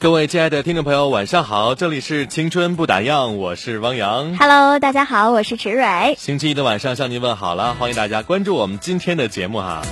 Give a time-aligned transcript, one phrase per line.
[0.00, 1.74] 各位亲爱的听众朋友，晚上好！
[1.74, 4.34] 这里是青春不打烊，我是汪洋。
[4.38, 6.14] Hello，大家好，我是池蕊。
[6.16, 9.82] 星期一的晚上向您问好了，欢迎大家关注我们今天的节目哈。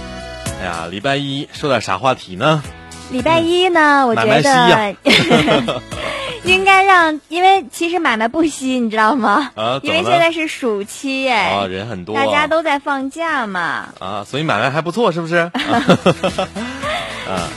[0.62, 2.62] 哎呀，礼拜一说点啥话题呢？
[3.11, 4.97] 礼拜一呢，我觉得稀
[6.45, 9.51] 应该让，因为其实买卖不稀，你知道吗？
[9.56, 13.91] 啊，因为现在是暑期，哎，啊人很多，大家都在放假嘛。
[13.98, 15.53] 啊，所以买卖还不错，是不是？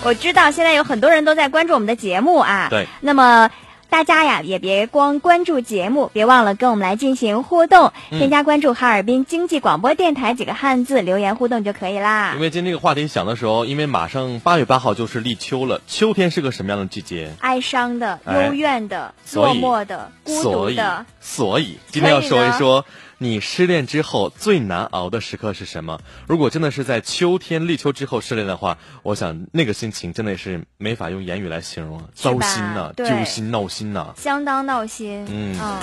[0.03, 2.67] 我知道现在有很多人都在关注我们的节目啊。
[2.69, 2.87] 对。
[3.01, 3.49] 那么。
[3.91, 7.91] 大家呀，也别光关注节目，别忘了跟我们来进行互动。
[8.09, 12.39] 嗯添加关注哈尔滨经济广播电台几个汉字，留言互动就可以啦因。
[12.39, 17.33] 为今天这个话题想的时候，因为马上八月八号就是立秋了，秋天是个什么样的季节？
[17.41, 22.85] 哀伤的、哎幽怨的、所以落寞的、孤独所以的，，所以今天要说一说
[23.23, 26.01] 你失恋之后最难熬的时刻是什么。
[26.27, 35.23] 如果真的是在秋天立秋之后失恋的话，我想那个心情真的是没法用言语来形容了，糟心呐、对揪心、闹心呐、相当闹心。
[35.29, 35.79] 嗯嗯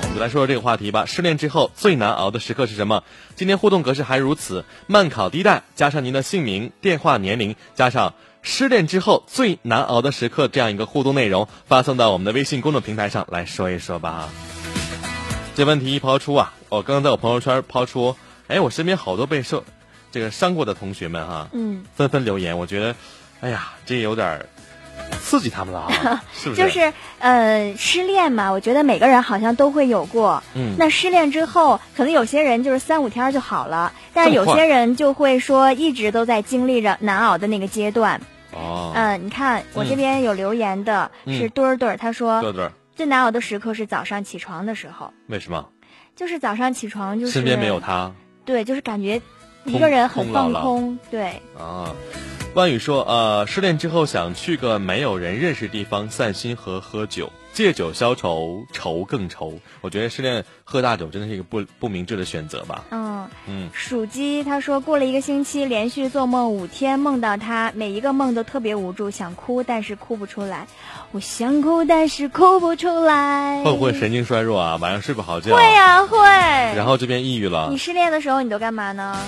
[0.00, 1.04] 我们就来说说这个话题吧。
[1.04, 3.04] 失恋之后最难熬的时刻是什么？
[3.36, 14.30] 今天互动格式还如此：慢考低带加上您的姓名、电话、年龄，加上失恋之后最难熬的时刻这样一个互动内容，发送到我们的微信公众平台上来说一说吧。
[15.54, 18.14] 这问题一抛出啊，我刚刚在我朋友圈抛出，
[18.46, 19.64] 哎，我身边好多被受
[20.12, 22.94] 这个伤过的同学们哈、嗯，纷纷留言，我觉得，
[23.40, 24.44] 哎呀，这有点
[25.20, 26.62] 刺激他们了啊， 是不是？
[26.62, 30.42] 就是呃，失恋嘛，我觉得每个人好像都会有过。
[30.54, 38.20] 嗯那失恋之后，可能有些人就是三五天就好了，但是有些人就会说一直都在经历着难熬的那个阶段。
[38.52, 45.68] 哦，嗯、你看我这边有留言的嗯是墩儿墩儿，他说对对，最难熬的时刻是早上起床的时候，为什么？
[46.18, 48.12] 就是早上起床就是身边没有他
[48.44, 49.22] 对，就是感觉
[49.64, 51.40] 一个人很放空，对。
[51.56, 51.94] 啊。
[52.54, 59.58] 万宇说，呃，失恋之后想去个没有人认识的地方散心和喝酒，借酒消愁，愁更愁。
[59.80, 62.84] 我觉得失恋喝大酒真的是一个不不明智的选择吧。
[62.92, 70.68] 嗯，嗯，属鸡他说过了一个星期，连续做梦五天，梦到他，每一个梦都特别无助，想哭但是哭不出来，
[71.10, 73.60] 我想哭但是哭不出来。
[73.64, 74.76] 会不会神经衰弱啊？
[74.76, 75.56] 晚上睡不好觉？
[75.56, 76.16] 会呀、会。
[76.76, 77.76] 然后这边抑郁了你。
[77.76, 79.18] 失恋的时候你都干嘛呢？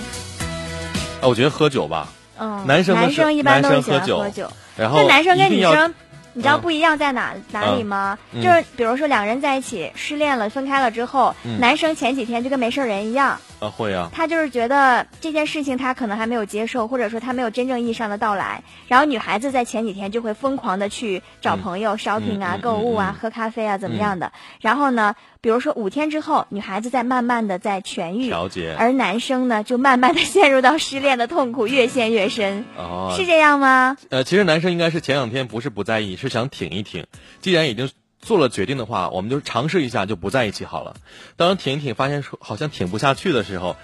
[1.20, 2.08] 啊，我觉得喝酒吧。
[2.38, 4.52] 嗯，男生男生一般都是喜欢男生喝喝酒。
[4.76, 5.92] 然后那男生跟女生，
[6.32, 6.60] 你知道嗯。
[6.60, 8.18] 不一样在哪、哪里吗？
[8.32, 8.42] 嗯。
[8.42, 11.58] 就是比如说两个人在一起失恋了，分开了之后，嗯。
[11.60, 18.62] 男生前几天就跟没事人一样，啊会啊，他就是觉得这件事情他可能还没有接受，或者说他没有真正意义上的到来。
[18.88, 23.18] 然后女孩子在前几天就会疯狂的去找朋友、shopping 啊、购物啊、嗯。
[23.20, 24.32] 喝咖啡啊，怎么样的？
[24.60, 33.96] 然后呢，比如说五天之后，女孩子在慢慢的在痊愈，调节而男生呢就慢慢的 陷入到失恋的痛苦，越陷越深，哦，是这样吗？
[34.10, 37.06] 呃，其实男生应该是前两天不是不在意，是想挺一挺。
[37.40, 37.90] 既然已经
[38.20, 40.96] 做了决定的话，我们就尝试一下，就不在一起好了。
[41.36, 43.76] 当挺一挺，发现说好像挺不下去的时候，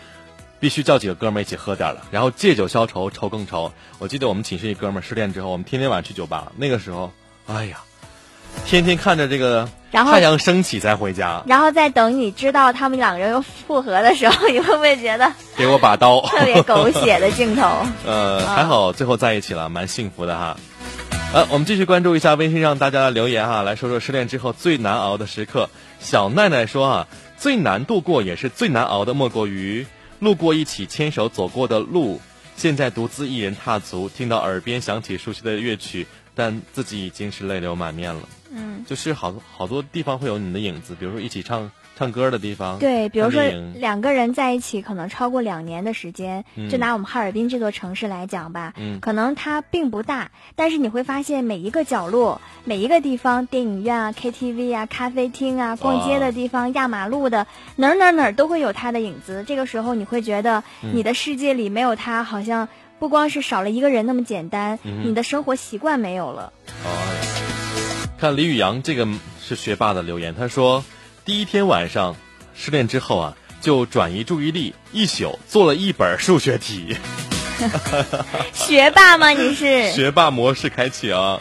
[0.60, 3.72] 必须叫几个哥们儿一起喝点儿了，然后借酒消愁，愁更愁。
[3.98, 7.12] 我记得我们寝室一哥们儿失恋之后，我们天天晚上去酒吧，那个时候，
[7.46, 7.82] 哎呀，
[8.64, 16.20] 天天看着这个太阳升起才回家，然后再等你知道他们两个人又复合的时候，你会不会觉得给我把刀。
[16.22, 17.86] 特别狗血的镜头？
[18.06, 20.56] 呃，还好最后在一起了，蛮幸福的哈。
[21.32, 25.70] 呃，我们继续关注一下微信上大家的留言哈，来说说失恋之后最难熬的时刻。
[26.00, 29.86] 小奈奈说啊，最难度过也是最难熬的，莫过于
[30.18, 32.20] 路过一起牵手走过的路，
[32.56, 38.22] 现在独自一人踏足，听到耳边响起熟悉的乐曲，但自己已经是泪流满面了。
[38.56, 43.42] 嗯，就是好好多地方会有你的影子，比如说一起唱唱歌的地方，对，比如说
[43.74, 46.68] 两个人在一起可能超过两年的时间，嗯。
[46.68, 49.00] 就拿我们哈尔滨这座城市来讲吧，嗯。
[49.00, 59.44] 可能它并不大，但是你会发现每一个角落、每一个地方，电影院啊、KTV 啊、咖啡厅啊、逛街的地方、压马路的哪儿哪儿哪儿都会有他的影子。
[59.46, 60.92] 这个时候你会觉得嗯。
[60.94, 62.68] 你的世界里没有它，好像
[62.98, 65.08] 不光是少了一个人那么简单，嗯。
[65.08, 66.52] 你的生活习惯没有了。
[66.84, 67.25] 哎，
[68.18, 69.06] 看李宇阳这个
[69.42, 70.84] 是学霸的留言，他说
[71.24, 72.16] 第一天晚上
[72.54, 76.96] 失恋之后啊，就转移注意力，一宿做了一本数学题，
[78.54, 79.28] 学霸吗？
[79.30, 79.90] 你是？
[79.92, 81.40] 学霸模式开启啊。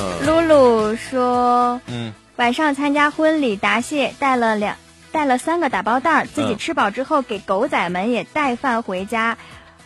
[0.00, 1.80] 嗯露露说。
[1.86, 4.76] 嗯，晚上参加婚礼答谢，带了两
[5.12, 9.38] 带了三个打包袋儿，自己嗯吃饱之后给狗仔们也带饭回家，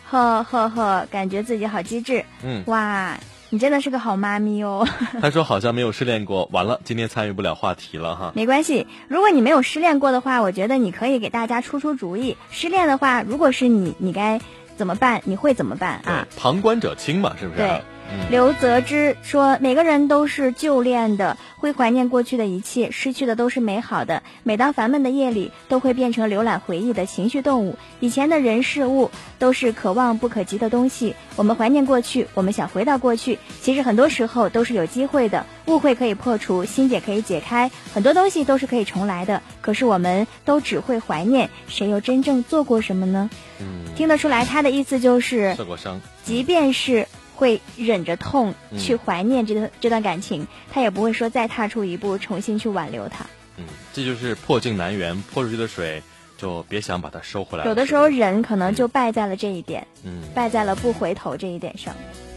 [0.09, 2.25] 呵呵呵，感觉自己好机智。
[2.43, 3.17] 嗯哇，
[3.53, 4.87] 你真的是个好妈咪哦。
[5.21, 8.31] 他说好像没有失恋过，完了今天参与不了话题了哈。
[8.33, 12.35] 没关系，如果你没有失恋过的话，我觉得你可以给大家出出主意。
[12.49, 14.41] 失恋的话，如果是你，你该
[14.75, 15.21] 怎么办？
[15.25, 16.27] 你会怎么办啊？
[16.35, 17.59] 旁观者清嘛，是不是？
[17.59, 17.81] 对
[18.13, 24.21] 嗯，刘泽之说：“每个人都是旧恋的，会怀念过去的一切，失去的都是美好的。
[24.43, 27.75] 每当烦闷的夜里，都会变成浏览回忆的情绪动物。
[27.99, 31.15] 以前的人事物都是可望不可及的东西。
[31.35, 35.43] 我们怀念过去，我们想回到过去，其实很多时候都是有机会的。
[35.65, 39.41] 误会可以破除，心结可以解开，很多东西都是可以重来的。
[39.61, 43.29] 可是我们都只会怀念，谁又真正做过什么呢？
[43.59, 45.99] 嗯，听得出来，他的意思就是。”受过伤。
[46.25, 47.07] 即便是
[47.43, 53.25] 会忍着痛嗯去怀念这段、这段感情，他也不会说再踏出一步重新去挽留他。
[53.57, 56.01] 嗯，这就是破镜难圆，泼出去的水
[56.37, 57.65] 就别想把它收回来。
[57.65, 61.93] 有的时候人可能就败在了这一点，嗯，败在了不回头这一点上。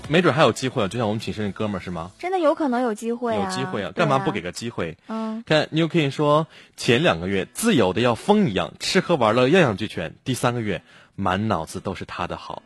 [0.09, 2.11] 没准还有机会啊，就像我们寝室那哥们儿是吗？
[2.19, 3.49] 真的有可能有机会啊！
[3.49, 4.41] 有机会啊，干嘛不给？
[4.41, 4.97] 个机会？
[5.07, 10.83] 嗯，看 New King 说，前两个月自由的要疯一样，吃喝玩乐样样俱全，第三个月
[11.15, 12.63] 满脑子都是他的好，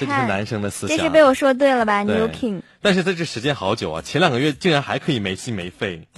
[0.00, 0.96] 这就是男生的思想。
[0.96, 2.62] 这是被我说对了吧对，New King？
[2.80, 6.08] 但是在这时间好久啊，前两个月竟然还可以没心没肺，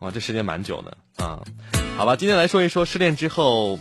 [0.00, 1.42] 哇，这时间蛮久的啊。
[1.96, 3.78] 好吧，今天来说一说失恋之后，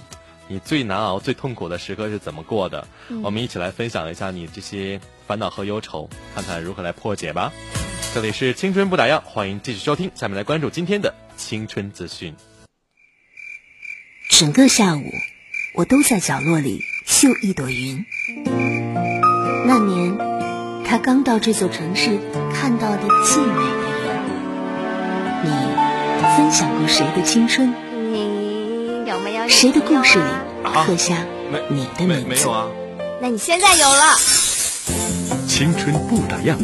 [0.47, 2.87] 你最难熬、最痛苦的时刻是怎么过的？
[3.09, 7.51] 嗯我们一起来分享一下你这些烦恼和忧愁，看看如何来破解吧。
[8.13, 10.09] 这里是青春不打烊，欢迎继续收听。
[10.15, 12.33] 下面来关注今天的青春资讯。
[14.29, 15.03] 整个下午，
[15.75, 18.05] 我都在角落里绣一朵云。
[19.71, 20.17] 那年，
[20.83, 22.17] 他刚到这座城市
[22.51, 24.19] 看到的最美的人。
[25.43, 25.51] 你
[26.35, 27.71] 分享过谁的青春？
[28.11, 30.25] 你有没有谁的故事里
[30.63, 31.17] 啊刻下
[31.69, 32.27] 你的名字？
[32.27, 32.65] 没有啊？
[33.21, 34.15] 那你现在有了。
[35.47, 36.57] 青春不打烊，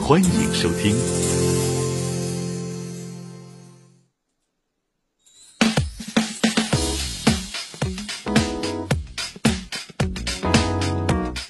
[0.00, 0.96] 欢迎收听。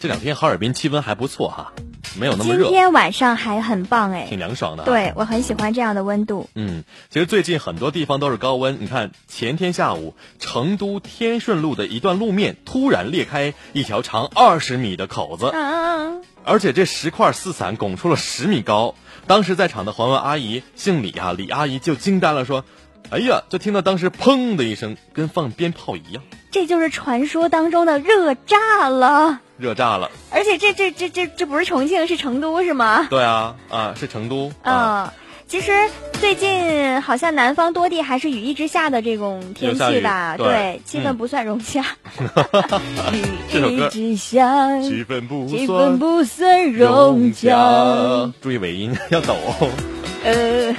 [0.09, 1.75] 这两天哈尔滨气温还不错哈，
[2.19, 4.85] 没有那么热今，天晚上还很棒哎挺，凉爽的。。
[4.85, 6.49] 对我很喜欢这样的温度。
[6.55, 8.79] 嗯，其实最近很多地方都是高温。
[8.81, 18.95] 你看，前天下午，成都天顺路的一段路面突然裂开一条长二十米的口子，嗯，而且这石块四散，拱出了十米高。
[19.27, 22.65] 当时在场的环卫阿姨姓李啊，李阿姨就惊呆了，说
[23.11, 29.41] ：“哎呀！”就听到当时砰的一声，跟放鞭炮一样，这就是传说当中的热炸了。
[29.57, 30.11] 热炸了。
[30.31, 33.07] 而且这这这这这不是重庆，是成都是吗？
[33.11, 35.15] 对啊，啊，是成都嗯、啊，
[35.49, 35.73] 其实
[36.13, 41.83] 最近好像南方多地还是雨一直下的这种天气吧，对气氛嗯不算融洽。
[43.13, 48.33] 雨一直下，气氛不气氛不算融洽。
[48.41, 49.35] 注意尾音要抖。
[50.25, 50.75] 呃，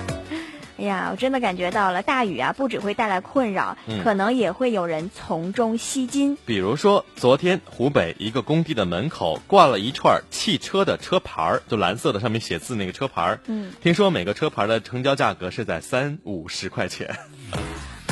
[0.79, 6.37] 哎呀，我真的感觉到了，大雨啊，不只会带来困扰，嗯可能也会有人从中吸金。
[6.45, 13.39] 比如说，昨天湖北一个工地的门口挂了一串汽车的车牌儿，就蓝色的，上面写字那个车牌儿。
[13.47, 17.13] 嗯，听说每个车牌的成交价格是在三五十块钱。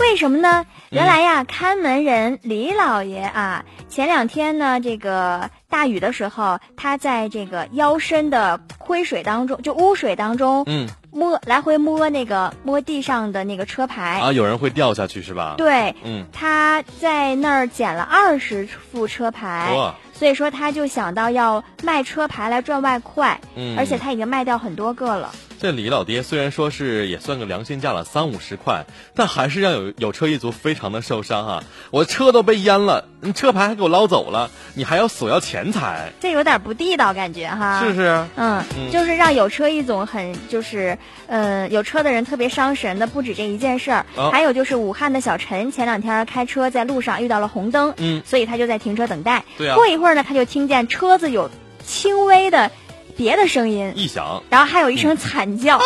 [0.02, 0.66] 为什么呢？
[0.68, 14.20] 嗯原来呀，看门人李老爷啊，前两天呢，这个大雨的时候，他在这个腰身的灰水当中，就污水当中，嗯摸来回摸那个摸地上的那个车牌。
[14.20, 15.56] 啊，有人会掉下去是吧？。
[15.58, 25.32] 对，嗯，他在那儿捡了二十副车牌，哇，所以说他就想到要卖车牌来赚外快，嗯，而且他已经卖掉很多个了。
[25.60, 28.86] 这李老爹虽然说是也算个良心价了，三五十块，
[29.16, 31.64] 但还是让有有车一族非常的受伤啊！
[31.90, 37.82] 我车都被淹了，你车牌还给我捞走了，你还要索要钱财，这有点不地道感觉哈。
[37.82, 38.24] 是不是？
[38.36, 40.96] 嗯，就是让有车一族很就是
[41.26, 49.44] 呃有车的人特别伤神的，不止这一件事儿，还有就是武汉的小陈前两天开车在路上遇到了红灯，嗯，所以他就在停车等待。
[49.58, 49.76] 对啊。
[49.76, 51.50] 过一会儿呢，他就听见车子有
[51.84, 52.70] 轻微的。
[53.18, 55.82] 别的声音异响，然后还有一声惨叫，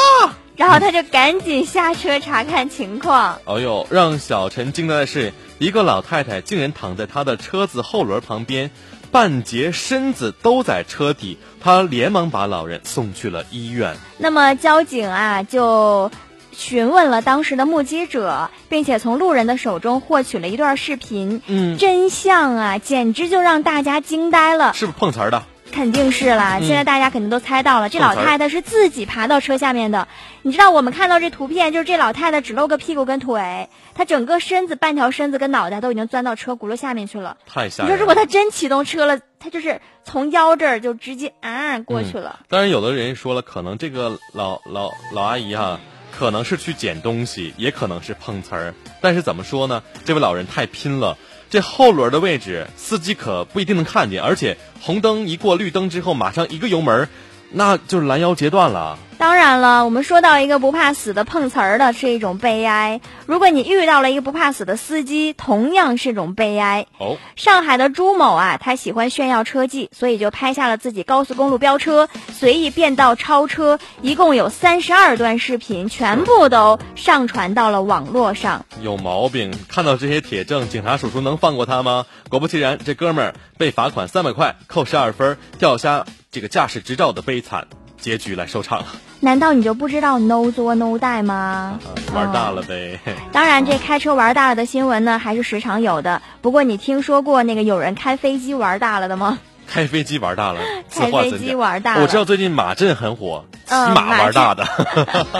[0.58, 3.40] 然后他就赶紧下车查看情况。
[3.46, 8.70] 哎呦，让小陈惊呆的是，一个老太太竟然躺在他的车子后轮旁边，
[9.12, 11.38] 半截身子都在车底。
[11.62, 13.96] 他连忙把老人送去了医院。
[14.18, 16.12] 那么交警啊，就
[16.52, 21.42] 询问了当时的目击者，并且从路人的手中获取了一段视频。
[21.48, 24.74] 嗯，真相啊，简直就让大家惊呆了。
[24.74, 25.44] 是不是碰瓷儿的？
[25.72, 30.08] 肯定是啦，现在大家肯定都猜到了，这老太太是自己爬到车下面的。
[30.44, 37.38] 你知道我们看到这图片，就是这老太太只露个屁股跟腿，她整个身子半条身子跟脑袋都已经钻到车轱辘下面去了。
[37.48, 37.92] 太吓人！
[37.92, 42.42] 你说如果她真启动车了，她就是从腰这儿就直接啊过去了。
[42.50, 45.80] 当然，有的人说了，可能这个老老老阿姨哈，
[46.12, 48.74] 可能是去捡东西，也可能是碰瓷儿。
[49.00, 49.82] 但是怎么说呢？
[50.06, 51.18] 这位老人太拼了。
[51.52, 57.10] 这后轮的位置，司机可不一定能看见，而且红灯一过，绿灯之后马上一个油门，
[57.52, 58.98] 那就是拦腰截断了。
[59.22, 63.02] 当然了，我们说到一个不怕死的碰瓷儿的是一种悲哀。
[63.28, 66.88] 如果你遇到了一个不怕死的司机，同样是种悲哀。
[66.98, 78.66] 哦，上海的朱某啊，他喜欢炫耀车技，所以就拍下了自己高速公路飙车、随意变道超车，一共有三十二段视频，全部都上传到了网络上。
[78.82, 79.54] 有毛病！
[79.68, 82.08] 看到这些铁证，警察叔叔能放过他吗？
[82.30, 87.68] 果不其然，这哥们儿被罚款三百块，扣十二分，吊销这个驾驶执照的悲惨
[88.02, 88.88] 结局来收场了。
[89.22, 91.80] 难道你就不知道 no 作 no die 吗？
[92.14, 93.00] 玩大了呗。
[93.32, 96.22] 当然，这开车玩大了的新闻呢，还是时常有的。
[96.42, 99.38] 不过，你听说过那个有人开飞机玩大了的吗？
[99.68, 100.60] 开飞机玩大了，
[100.92, 102.02] 开飞机玩大了。
[102.02, 104.68] 我知道最近马震很火，骑马玩大的。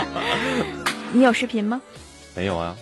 [1.12, 1.82] 你有视频吗？
[2.36, 2.76] 没有啊，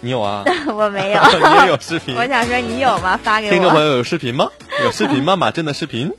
[0.00, 0.44] 你有啊？
[0.72, 1.20] 我没有。
[1.22, 2.14] 你也有视频？
[2.16, 3.18] 我想说你有吗？
[3.22, 3.52] 发给我。
[3.52, 4.48] 听众朋友有视频吗？
[4.84, 5.36] 有视频吗？
[5.36, 6.10] 马震的视频？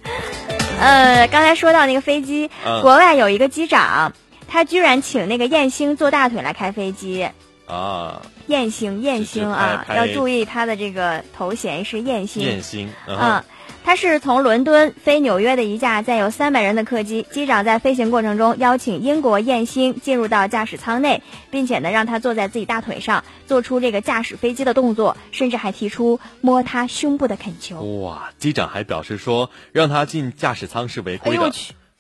[0.80, 2.50] 呃，刚才说到那个飞机，
[2.82, 4.14] 国外有一个机长，
[4.48, 7.28] 他居然请那个燕星坐大腿来开飞机
[7.66, 8.22] 啊！
[8.48, 12.44] 燕星，燕星啊，要注意他的这个头衔是燕星。
[12.44, 13.44] 燕星，嗯。
[13.88, 27.82] 他是从伦敦飞纽约的一架载有三百人的客机，机长在飞行过程中邀请英国燕星进入到驾驶舱内，并且呢让他坐在自己大腿上，做出这个驾驶飞机的动作，甚至还提出摸他胸部的恳求。
[28.02, 28.30] 哇！
[28.38, 31.50] 机长还表示说，让他进驾驶舱是违规的。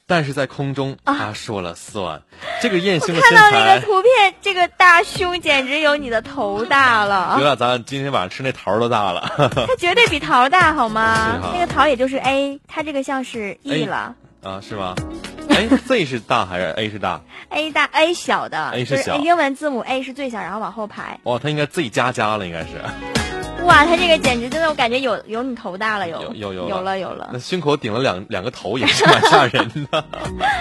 [0.10, 2.22] 但是在空中，他说了算。
[2.62, 7.36] 这个燕星的身材，看到那个图片，这个大胸简直有你的头大了。
[7.38, 9.30] 有点咱今天晚上吃那桃都大了。
[9.68, 11.40] 他绝对比桃大，好吗？
[11.54, 14.16] 那个桃也就是 A，他这个像是 E 了。
[14.44, 14.96] 啊，是吗？
[15.50, 18.70] 哎，Z 是大还是 A 是大？A 大，A 小的。
[18.70, 19.18] A 是小。
[19.18, 21.20] 英文字母 A 是最小，然后往后排。
[21.24, 22.80] 哇，他应该 Z 加加了，应该是。
[23.68, 27.32] 哇，他这个简直真的，我感觉有有你头大了，有有有有了有了。
[27.34, 30.06] 那胸口顶了两两个头也是蛮吓人的。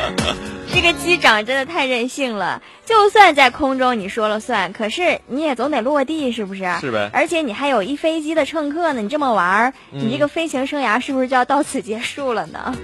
[0.74, 6.64] 这个机长真的太任性了，就算在空中你说了算，可是你也总得落地，是不是？
[6.80, 7.08] 是呗。
[7.12, 12.74] 而且你还有一飞机的乘客呢，你这么玩，你这个飞行生涯是不是就要到此结束了呢？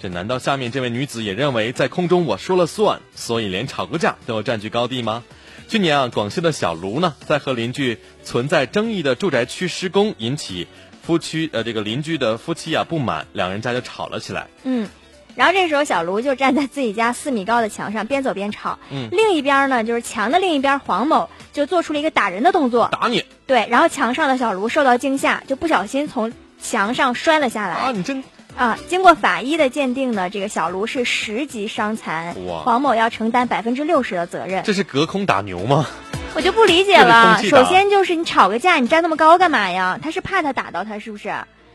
[0.00, 5.22] 这难道下面这位女子也认为在空中我说了算，所以连吵个架都要占据高地吗？
[5.68, 10.68] 去年啊，广西的小卢呢，在和邻居存在争议的住宅区施工，引起
[11.02, 14.46] 夫妻呃这个邻居的夫妻啊不满，两人家就吵了起来。
[14.62, 14.88] 嗯，
[15.34, 18.78] 然后这时候小卢就站在自己家四米高的墙上，边走边吵。
[18.92, 23.24] 嗯，另一边呢，就是墙的另一边，黄某就做出了一个打人的动作，打你。
[23.48, 26.32] 对，然后墙上的小卢受到惊吓，就不小心从
[26.62, 27.74] 墙上摔了下来。
[27.74, 28.22] 啊，你真。
[28.56, 32.34] 啊，经过法医的鉴定呢，这个小卢是十级伤残，
[32.64, 34.64] 黄某要承担百分之六十的责任。
[34.64, 35.86] 这是隔空打牛吗？
[36.34, 37.42] 我就不理解了。
[37.42, 39.98] 首先就是你吵个架，你站那么高干嘛呀？
[40.02, 41.34] 他是怕他打到他是不是？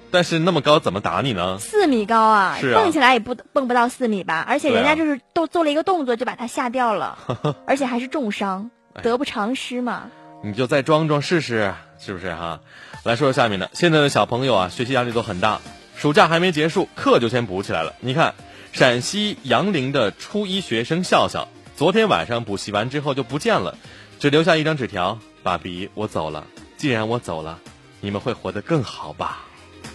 [0.10, 1.58] 但是那么高怎么打你呢？
[1.60, 4.44] 四米高啊，蹦起来也不蹦不到四米吧？
[4.48, 7.18] 而且人家就是都做了一个动作就把他吓掉了，
[7.68, 8.72] 而且还是重伤，
[9.04, 10.10] 得不偿失嘛。
[10.44, 12.60] 你就再装装试试，是不是哈？
[13.04, 15.60] 来说说下面的，现在的小朋友啊，学习压力都很大。
[16.02, 17.94] 暑假还没结束，课就先补起来了。
[18.00, 18.34] 你看，
[18.72, 23.78] 陕西杨凌的初一学生笑笑，昨天晚上补习完之后就不见了，
[24.20, 26.48] 只留下一张纸条：“爸比，我走了。
[26.76, 27.60] 既然我走了，
[28.00, 29.46] 你们会活得更好吧？”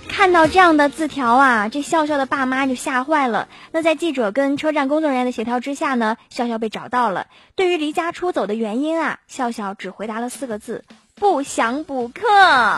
[0.08, 3.48] 看到这样的字条啊，这笑笑的爸妈就吓坏了。
[3.72, 7.26] 那在记者跟车站工作人员的协调之下呢，笑笑被找到了。
[7.56, 10.84] 对于离家出走的原因啊，笑笑只回答了四个字：
[11.18, 12.20] 不想补课。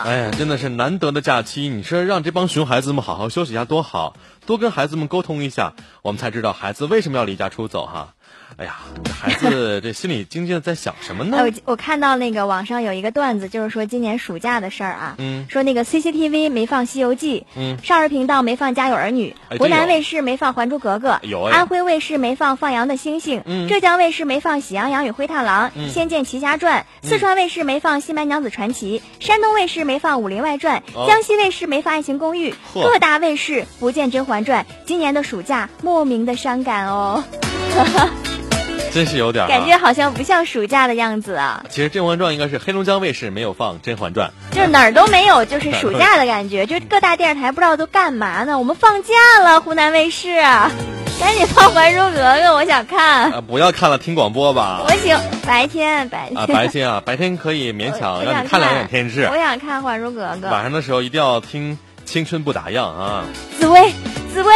[0.05, 4.15] 哎呀，真的是难得的假期，你说让这帮熊孩子们好好休息一下多好，
[4.45, 8.13] 多跟孩子们沟通一下，我们才知道孩子为什么要离家出走哈。
[8.59, 8.75] 哎呀，
[9.05, 11.37] 这孩子这心里究竟在想什么呢？
[11.41, 37.23] 我我看到那个网上有一个段子，就是说今年暑假的事儿啊，嗯说那个 CCTV 没放《西游记》，嗯少儿频道没放《家有儿女哎》，湖南卫视没放《还珠格格》，有哎安徽卫视没放《放羊的星星》，嗯浙江卫视没放《喜羊羊与灰太狼》嗯仙剑奇侠传》，四川卫视没放《新白娘子传奇》，山东卫视没放《武林外传》，哦江西卫视没放《爱情公寓》，各大卫视不见《甄嬛传》，今年的暑假莫名的伤感哦，
[38.99, 41.63] 真是有点、啊、感觉好像不像暑假的样子啊。
[41.69, 48.59] 其实《甄嬛传》应该是黑龙江卫视没有放《甄嬛传就是哪儿都没有，就是暑假的感觉， 就各大电视台不知道都干嘛呢？
[48.59, 52.21] 我们放假了，湖南卫视，赶紧放《还珠格格》，
[52.53, 53.31] 我想》看。
[53.31, 54.91] 啊，不要看了，听广播吧我。
[54.97, 60.59] 行，白天白天啊，白天啊， 白天可以勉强让你看两眼天视我，想看《还珠格格晚》。
[60.63, 63.23] 上的时候一定要听《青春不打烊》啊。
[63.57, 63.93] 紫薇，
[64.33, 64.53] 紫薇，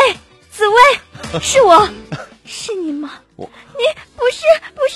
[0.51, 1.87] 紫薇，是我，
[2.45, 3.09] 是你吗？
[3.35, 4.41] 我你不是，
[4.75, 4.95] 不是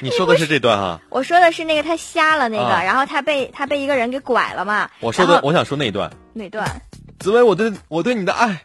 [0.00, 0.08] 你。
[0.08, 4.90] 你说的是这段哈、我说的是那个他瞎了那个，啊然后他被他被一个人给拐了嘛。
[5.00, 6.10] 我说的我想说那一段。
[6.32, 6.82] 哪段？
[7.20, 8.64] 紫薇，我对我对你的爱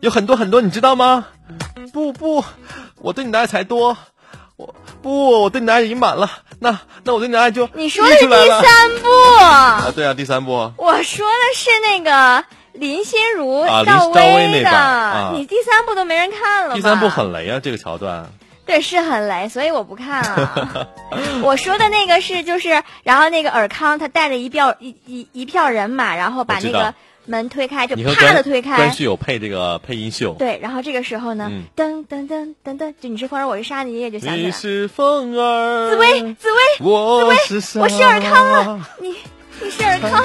[0.00, 1.26] 有很多很多，你知道吗？
[1.92, 2.44] 不不，
[2.96, 3.96] 我对你的爱才多，
[4.56, 6.30] 我不，我对你的爱已经满了。
[6.58, 9.08] 那那我对你的爱就你说的是第三部。
[9.40, 9.92] 啊？
[9.94, 10.72] 对啊，第三部。
[10.76, 16.74] 我说的是那个林心如、赵赵薇那版啊你第三部都没人看了吧？
[16.74, 18.30] 第三部很雷啊，这个桥段。
[18.64, 20.88] 对，是很雷，所以我不看了。
[21.42, 26.94] 我说的那个是就是，然后那个尔康他带着一票一一一票人马，然后把那个
[27.26, 28.92] 门推开，就啪的推开关。
[28.92, 30.34] 旭有配这个配音秀。
[30.38, 34.46] 对，然后这个时候呢嗯，噔噔噔噔噔，就你是风儿，我是沙，你也就想起来。
[34.46, 38.88] 你是风儿，紫薇，紫薇，紫薇，我是尔康啊！
[39.00, 39.14] 你
[39.60, 40.24] 你是尔康，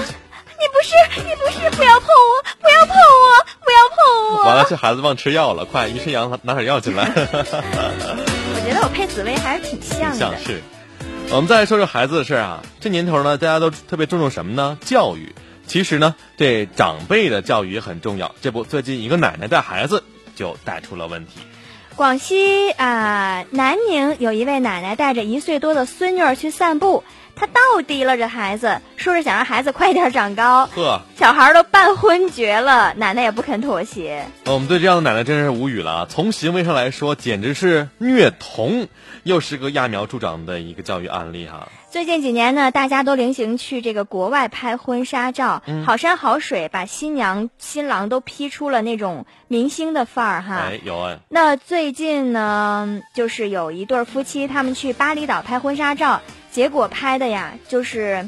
[0.59, 3.97] 你不是，你不是，不要碰我，不要碰我，不要碰
[4.37, 4.43] 我。
[4.45, 7.11] 完了，这孩子忘吃药了，快，于晨阳拿点药进来。
[7.15, 10.17] 我觉得我配紫薇还是挺像的。
[10.17, 10.61] 像是。
[11.29, 12.63] 我们再来说说孩子的事儿啊。
[12.79, 14.77] 这年头呢，大家都特别注重什么呢？
[14.81, 15.35] 教育。
[15.67, 18.33] 其实呢，这长辈的教育也很重要。
[18.41, 20.03] 这不，最近一个奶奶带孩子
[20.35, 21.33] 就带出了问题。
[21.97, 27.03] 广西啊、南宁有一位奶奶带着一岁多的孙女儿去散步，
[27.39, 30.65] 她倒提了这孩子，说是想让孩子快点长高。
[30.65, 34.25] 呵，小孩儿都半昏厥了，奶奶也不肯妥协。
[34.45, 36.07] 我们对这样的奶奶真是无语了啊！
[36.09, 38.87] 从行为上来说，简直是虐童，
[39.23, 41.69] 又是个揠苗助长的一个教育案例哈。
[41.89, 50.55] 最近几年呢，大家都流行去这个国外拍婚纱照，嗯好山好水，把新娘新郎都 P 出了那种明星的范儿哈。
[50.55, 56.21] 哎，有哎，那最近呢，就是有一对夫妻，他们去巴厘岛拍婚纱照，
[56.57, 58.27] 结果拍的呀，就是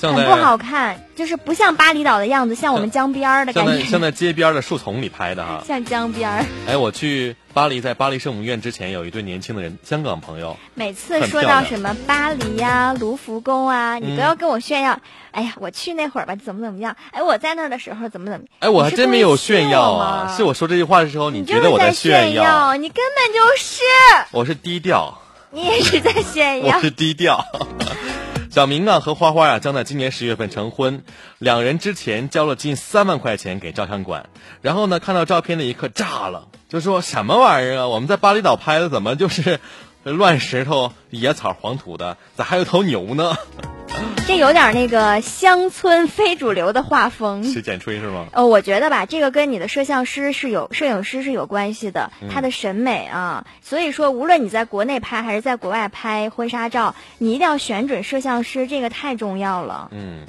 [0.00, 5.60] 很不好看，就是不像巴厘岛的样子，像我们江边儿的感觉，像在像在街边的树丛里拍的哈。
[5.66, 6.44] 像江边儿。
[6.68, 14.96] 哎，我去巴黎，在巴黎圣母院之前有一对年轻的人，香港朋友，每次说到什么巴黎呀、卢浮宫啊，你都要跟我炫耀。
[15.32, 16.94] 哎呀，我去那会儿吧，怎么怎么样？
[17.10, 18.46] 哎，我在那儿的时候怎么怎么？
[18.60, 20.32] 哎，我还真没有炫耀啊！
[20.36, 23.82] 是我说这句话的时候，你觉得我在炫耀，你根本就是，
[24.30, 25.12] 我是低调，
[25.52, 26.80] 你也是在炫耀 我。
[26.82, 27.44] 是低调。
[28.50, 31.04] 小明啊和花花啊将在今年十月份成婚，
[31.38, 34.26] 两人之前交了近三万块钱给照相馆，
[34.60, 37.88] 然后呢看到照片的一刻炸了，就说什么玩意儿啊？
[37.88, 39.58] 我们在巴厘岛拍的，怎么就是
[40.04, 42.16] 乱石头、野草、黄土的？
[42.36, 43.36] 咋还有头牛呢？
[44.26, 47.44] 这有点那个乡村非主流的画风。
[47.44, 48.26] 是剪吹是吗？
[48.32, 53.46] 哦，我觉得吧，这个跟你的摄像师是有摄影师是有关系的，他的审美啊。
[53.62, 59.88] 所以说，无论你在国内拍还是在国外拍婚纱照，你一定要选准摄像师，这个太重要了。
[59.92, 60.26] 嗯，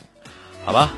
[0.66, 0.90] 好吧。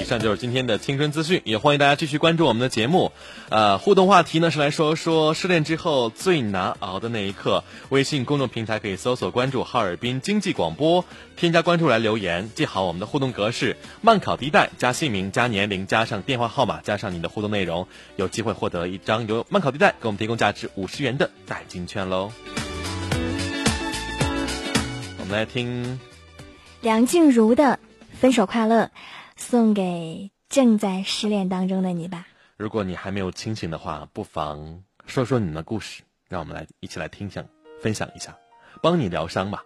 [0.00, 3.12] 以上就是今天的青春资讯，也欢迎大家继续关注我们的节目。
[3.48, 7.64] 呃，互动话题呢是来说说失恋之后最难熬的那一刻。
[7.88, 11.04] 微信公众平台可以搜索关注哈尔滨经济广播，
[11.36, 12.50] 添加关注来留言。
[12.54, 22.30] 记好我们的互动格式：慢考地带加姓名加年龄加上电话号码加上你的互动内容，有机会获得一张由慢考地带给我们提供价值五十元的代金券喽。
[25.18, 25.98] 我们来听
[26.82, 27.78] 梁静茹的
[28.20, 28.84] 《分手快乐》，
[29.36, 32.26] 送给正在失恋当中的你吧。
[32.56, 37.44] 如果你还没有清醒的话，不妨说说你们的故事，让我们来一起来听享、
[37.80, 38.36] 分享一下，
[38.80, 39.64] 帮你疗伤吧。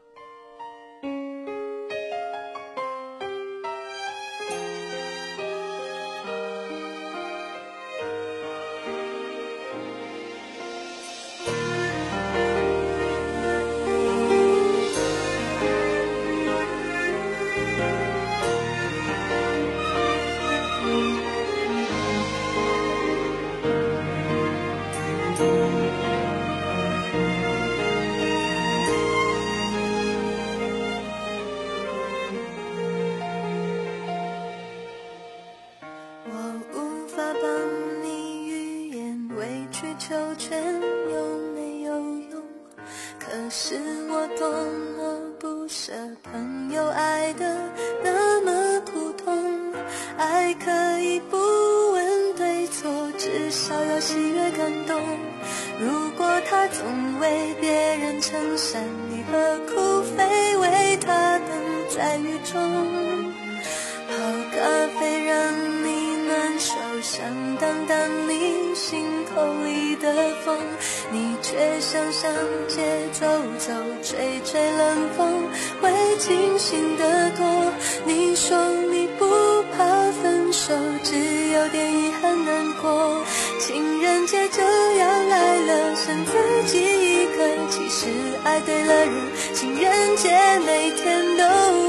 [76.69, 77.73] 清醒得多。
[78.05, 78.55] 你说
[78.93, 79.25] 你不
[79.73, 79.87] 怕
[80.21, 81.17] 分手，只
[81.49, 83.25] 有点遗憾难过。
[83.59, 86.33] 情人节就要来了，剩自
[86.67, 87.39] 己一个。
[87.71, 88.11] 其实
[88.45, 89.09] 爱对了人，
[89.55, 90.29] 情人节
[90.67, 91.45] 每天都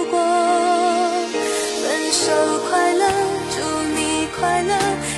[0.06, 0.18] 过。
[1.84, 2.32] 分手
[2.70, 3.06] 快乐。
[3.52, 3.60] 祝
[3.98, 4.74] 你快乐，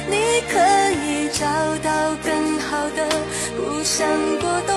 [0.10, 0.18] 你
[0.50, 0.58] 可
[1.06, 1.46] 以找
[1.84, 3.08] 到更好的。
[3.56, 4.08] 不想
[4.40, 4.76] 过冬，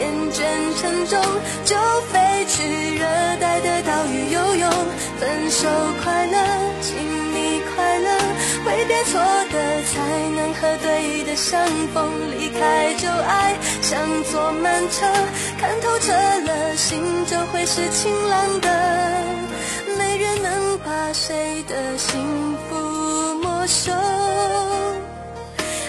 [0.00, 0.42] 厌倦
[0.80, 1.22] 沉重，
[1.64, 1.76] 就
[5.18, 5.68] 分手
[6.02, 6.36] 快乐，
[6.82, 6.96] 请
[7.32, 8.18] 你快乐，
[8.64, 9.94] 挥别错的，才
[10.36, 12.10] 能和对的相逢。
[12.38, 13.98] 离开旧爱，像
[14.30, 15.06] 坐慢车，
[15.58, 18.68] 看透彻了，心就会是晴朗的。
[19.98, 23.34] 没人能把谁的幸福。
[23.42, 23.92] 没收，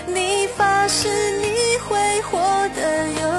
[0.07, 1.07] 你发誓
[1.41, 2.39] 你会活
[2.75, 3.36] 得有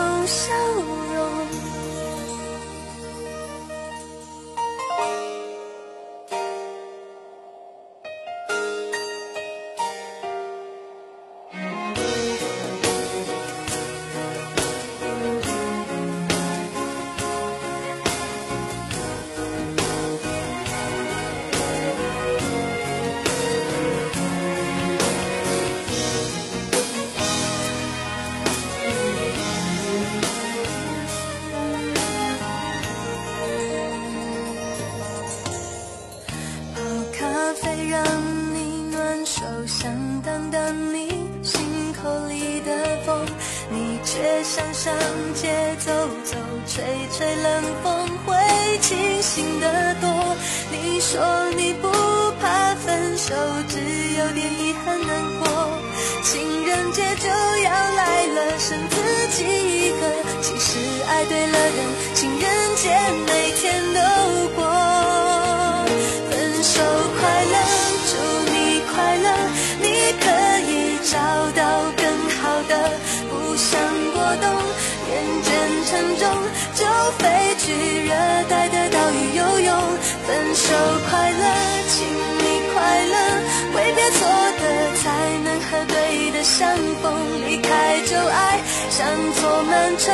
[86.58, 87.14] 相逢。
[87.46, 89.06] 离开旧爱，像
[89.40, 90.10] 坐慢车，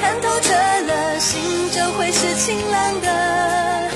[0.00, 3.90] 看透彻了，心就会是晴朗的。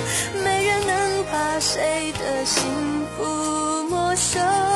[0.45, 2.63] 没人能把谁的幸
[3.17, 4.76] 福没收。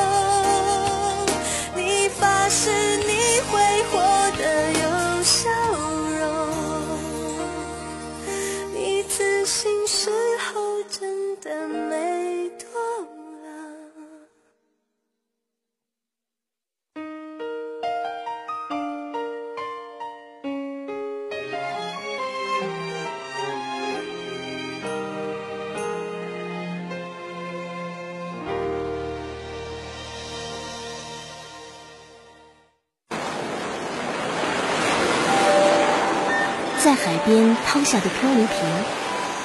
[37.71, 38.57] 抛下的漂流瓶，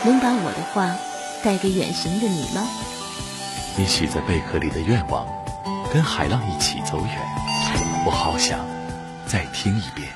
[0.05, 0.97] 能把我的话。
[1.45, 2.67] 带给远行的你吗？
[3.77, 5.25] 你许在贝壳里的愿望，
[5.93, 7.09] 跟海浪一起走远。
[8.05, 8.67] 我好想
[9.29, 10.09] 再听一遍。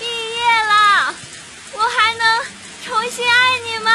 [0.00, 1.14] 毕业了，
[1.72, 2.26] 我还能
[2.82, 3.90] 重新爱你吗？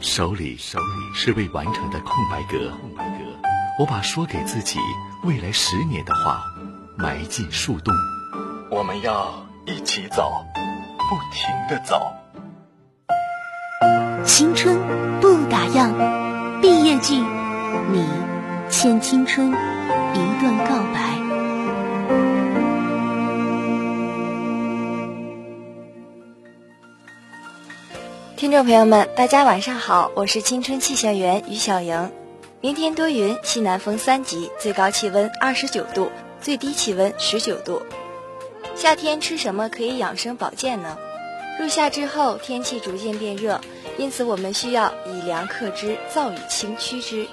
[0.00, 3.24] 手里手里是未完成的空白格，空白格。
[3.80, 4.78] 我把说给自己
[5.24, 6.40] 未来十年的话
[6.96, 7.92] 埋进树洞。
[8.70, 10.44] 我们要一起走，
[10.96, 12.00] 不停的走。
[14.24, 14.78] 青春
[15.20, 15.90] 不打烊，
[16.60, 17.16] 毕业季，
[17.90, 18.06] 你
[18.70, 21.16] 欠青春一段告白。
[28.36, 32.12] 听众朋友们，大家晚上好，我是青春气象员于小莹。
[32.60, 37.82] 明天多云，西南风三级，最高气温二十九度，最低气温十九度。
[38.76, 40.98] 夏天吃什么可以养生保健呢？
[41.58, 43.58] 入夏之后，天气逐渐变热。
[43.96, 47.26] 因此，我们需要以凉克之，燥以清驱之。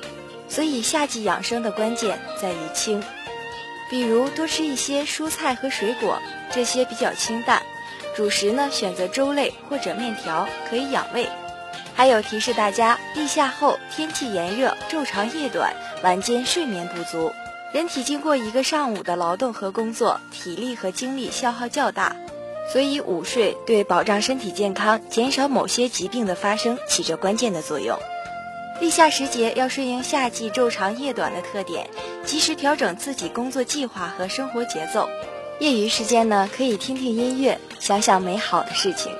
[0.47, 3.03] 所以，夏季养生的关键在于清。
[3.89, 6.17] 比如，多吃一些蔬菜和水果，
[6.49, 7.61] 这些比较清淡，
[8.15, 11.27] 主食呢选择粥类或者面条，可以养胃。
[11.93, 17.33] 还有提示大家，立夏后天气炎热，昼长夜短，晚间睡眠不足，
[17.73, 22.15] 人体经过一个上午的劳动和工作，体力和精力消耗较大，
[22.71, 27.97] 所以午睡对保障身体健康、减少某些疾病的发生起着关键的作用。
[28.79, 31.89] 立夏时节要顺应夏季昼长夜短的特点，
[32.23, 35.09] 及时调整自己工作计划和生活节奏。
[35.59, 39.11] 业余时间呢，可以听听音乐，想想美好的事情，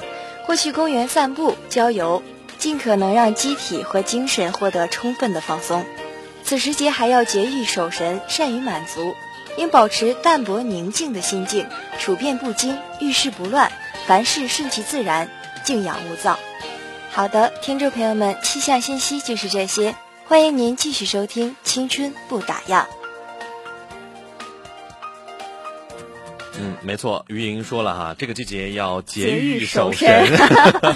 [0.46, 2.22] 或去公园散步、郊游。
[2.60, 5.84] 尽可能让机体和精神获得充分的放松。
[6.54, 9.16] 此时节还要节欲守神，善于满足，
[9.58, 11.68] 应保持淡泊宁静的心境，
[12.00, 13.72] 处变不惊，遇事不乱，
[14.06, 15.32] 凡事顺其自然，
[15.66, 16.38] 静养勿躁。
[17.10, 19.96] 好的，听众朋友们，气象信息就是这些，
[20.28, 22.84] 欢迎您继续收听《青春不打烊》。
[26.60, 30.26] 嗯，没错，于莹说了哈，这个季节要节欲守神。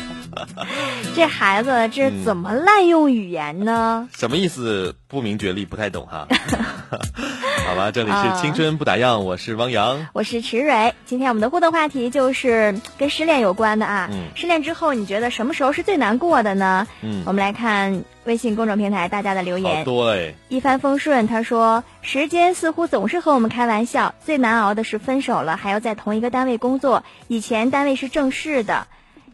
[1.15, 4.08] 这孩子这怎么滥用语言呢？
[4.15, 4.96] 什么意思？
[5.08, 6.28] 不明觉厉，不太懂哈。
[7.67, 10.93] 好吧，这里是青春不打烊，我是汪洋，我是池蕊。
[11.06, 14.10] 今天我们的互动话题就是跟失恋有关的啊。
[14.12, 16.88] 嗯，失恋之后你觉得什么时候是最难过的呢？
[17.02, 19.84] 嗯，我们来看微信公众平台大家的留言。
[19.84, 20.36] 多哎。
[20.50, 27.04] 一帆风顺，他说时间似乎总是和我们开玩笑，最难熬的是分手了还要在同一个单位工作。
[27.28, 28.86] 以前单位是正式的。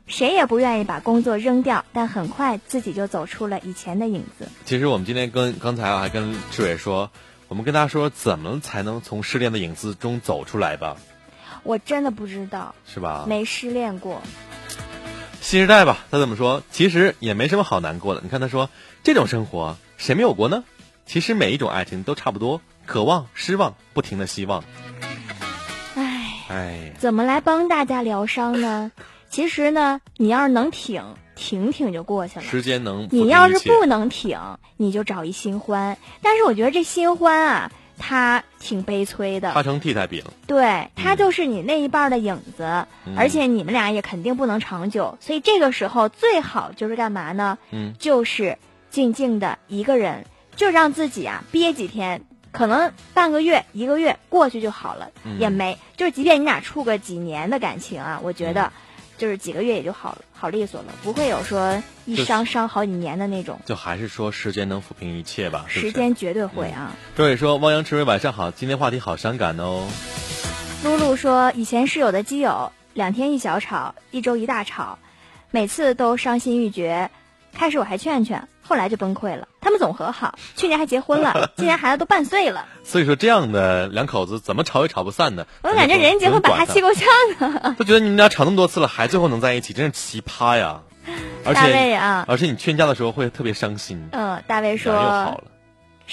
[0.06, 4.50] 谁也不愿意把工作扔掉，但很快自己就走出了以前的影子。
[4.66, 7.10] 其实我们今天跟刚才还跟志伟说，
[7.48, 10.98] 我们跟他说怎么才能从失恋的影子中走出来吧？
[11.64, 13.24] 我真的不知道，是吧？
[13.30, 14.22] 没失恋过。
[15.44, 16.64] 新时代吧，他怎么说？
[16.72, 18.22] 其实也没什么好难过的。
[18.24, 18.70] 你看他说，
[19.04, 20.64] 这种生活谁没有过呢？
[21.06, 24.64] 其实每一种爱情都差不多，渴望、失望、不停的希望。
[25.96, 28.94] 唉唉，怎么来帮大家疗伤呢？
[29.30, 31.04] 其实呢，你要是能挺
[31.36, 32.46] 挺挺就过去了。
[32.46, 33.10] 时间能。
[33.12, 34.40] 你要是不能挺，
[34.78, 35.98] 你就找一新欢。
[36.22, 39.52] 但是我觉得这新欢啊，他挺悲催的。
[39.54, 40.24] 他成替代品。
[40.48, 42.86] 对他就是你那一半的影子，
[43.18, 45.18] 而且你们俩也肯定不能长久。
[45.20, 47.58] 所以这个时候最好就是干嘛呢？
[47.72, 48.58] 嗯，就是
[48.90, 50.26] 静静的一个人，
[50.56, 58.72] 就让自己啊憋几天，可能半个月、一个月过去就好了，也没就是即便你俩处个几年的感情啊，我觉得。
[59.16, 63.62] 就是几个月也就好了，好利索了，不会有说一伤伤好几年的那种。
[63.66, 65.64] 就还是说时间能抚平一切吧？
[65.70, 66.92] 时间绝对会啊！
[67.16, 69.88] 周伟说：“汪洋池伟晚上好，今天话题好伤感哦。”
[70.84, 75.00] 露露说：“以前室友的基友，两天一小吵，一周一大吵，
[75.50, 77.10] 每次都伤心欲绝。
[77.54, 82.66] 开始我还劝劝。”后来就崩溃了，他们总和好，去年还结婚了， 今年孩子都半岁了。
[82.84, 85.48] 所以说，这样的两口子怎么吵也吵不散的。
[85.62, 87.08] 我感觉人家结婚把他气够呛
[87.40, 87.76] 啊！
[87.80, 90.82] 都觉得你们俩吵那么多次了，还最后能在一起，真是奇葩呀！
[91.44, 94.10] 大卫啊，而且你劝架的时候会特别伤心。
[94.12, 94.94] 嗯，大卫说。
[94.94, 95.44] 又好了。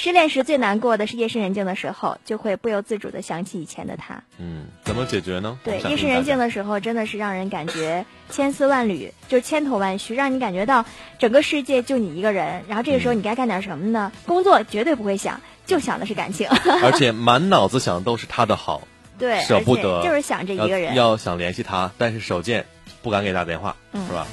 [0.03, 4.19] 失恋时最难过的是夜深人静的时候，就会不由自主的想起以前的他。
[4.39, 5.59] 嗯，怎么解决呢？
[5.63, 10.87] 对，夜深人静的时候，真的是让人感觉千丝万缕，就千头万绪，让你感觉到
[11.19, 12.65] 整个世界就你一个人。
[12.67, 14.11] 然后这个时候你该干点什么呢？
[14.25, 16.49] 工作绝对不会想，就想的是感情。
[16.83, 18.81] 而且 满脑子想的都是他的好，
[19.19, 20.95] 对，舍不得，就是想这一个人。
[20.95, 22.65] 要想联系他，但是手贱，
[23.03, 24.27] 不敢给他电话，是吧？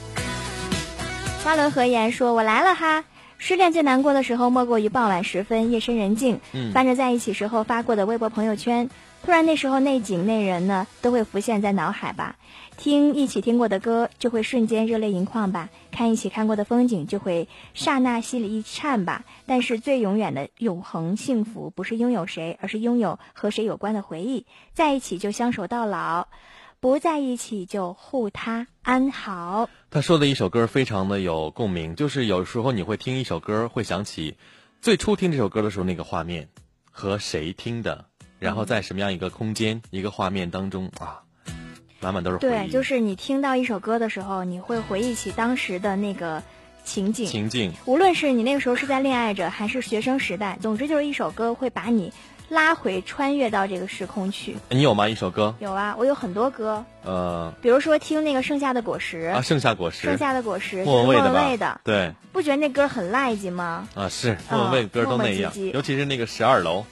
[1.43, 3.03] 花轮和言说：“我来了哈。”
[3.39, 6.39] 失恋最难过的时候，莫过于傍晚时分，夜深人静，
[6.73, 8.89] 翻着在一起时候发过的微博朋友圈，
[9.23, 12.35] 突然那时候那景那人呢，都会浮现在脑海吧。
[12.77, 15.69] 听一起听过的歌，就会瞬间热泪盈眶吧。
[15.91, 19.23] 看一起看过的风景，就会刹那心里一颤吧。
[19.45, 24.45] 但是最永远的永恒幸福，不是拥有谁，而是拥有和谁有关的回忆。
[24.73, 26.27] 在一起就相守到老。
[26.79, 29.69] 不在一起就护他安好。
[29.89, 34.37] 他说的一首歌非常的有共鸣，就是有时候你会听一首歌，会想起
[34.79, 36.49] 最初听这首歌的时候那个画面，
[36.91, 38.05] 和谁听的，
[38.37, 41.23] 然后在什么样一个空间、一个画面当中啊，
[41.99, 42.51] 满满都是回忆。
[42.51, 46.43] 对，就是你听到一首歌的时候，你会回忆起当时的那个
[46.83, 47.25] 情景。
[47.25, 52.13] 情境，无论是你那个时候是在恋爱着，还是学生时代，总之就是一首歌会把你。
[52.49, 55.09] 拉回穿越到这个时空去，你有吗？
[55.09, 55.53] 一首歌？
[55.59, 56.83] 有啊，我有很多歌。
[57.03, 63.87] 呃，比如说听那个《盛夏的果实》啊，《盛夏果实》，《盛夏的果实》莫文蔚的，对，不觉得那歌很赖叽吗？
[63.95, 66.85] 啊，是莫文蔚歌都那样，尤其是那个十二楼，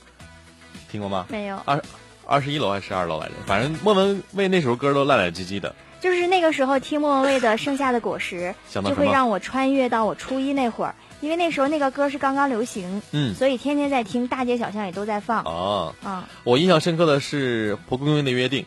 [0.92, 1.26] 听过吗？
[1.30, 1.58] 没有。
[1.64, 1.82] 二
[2.26, 3.34] 二十一楼还是十二楼来着？
[3.46, 5.74] 反正莫文蔚那首歌都赖赖唧唧的。
[6.02, 10.94] 就是那个时候听莫文蔚的《盛夏的果实》，就会让我穿越到我初一那会儿。
[11.22, 15.44] 因为那时候那个歌是刚刚流行，嗯，所以天天在听，大街小巷也都在放。
[15.44, 18.64] 哦，啊，我印象深刻的是《蒲公英的约定》，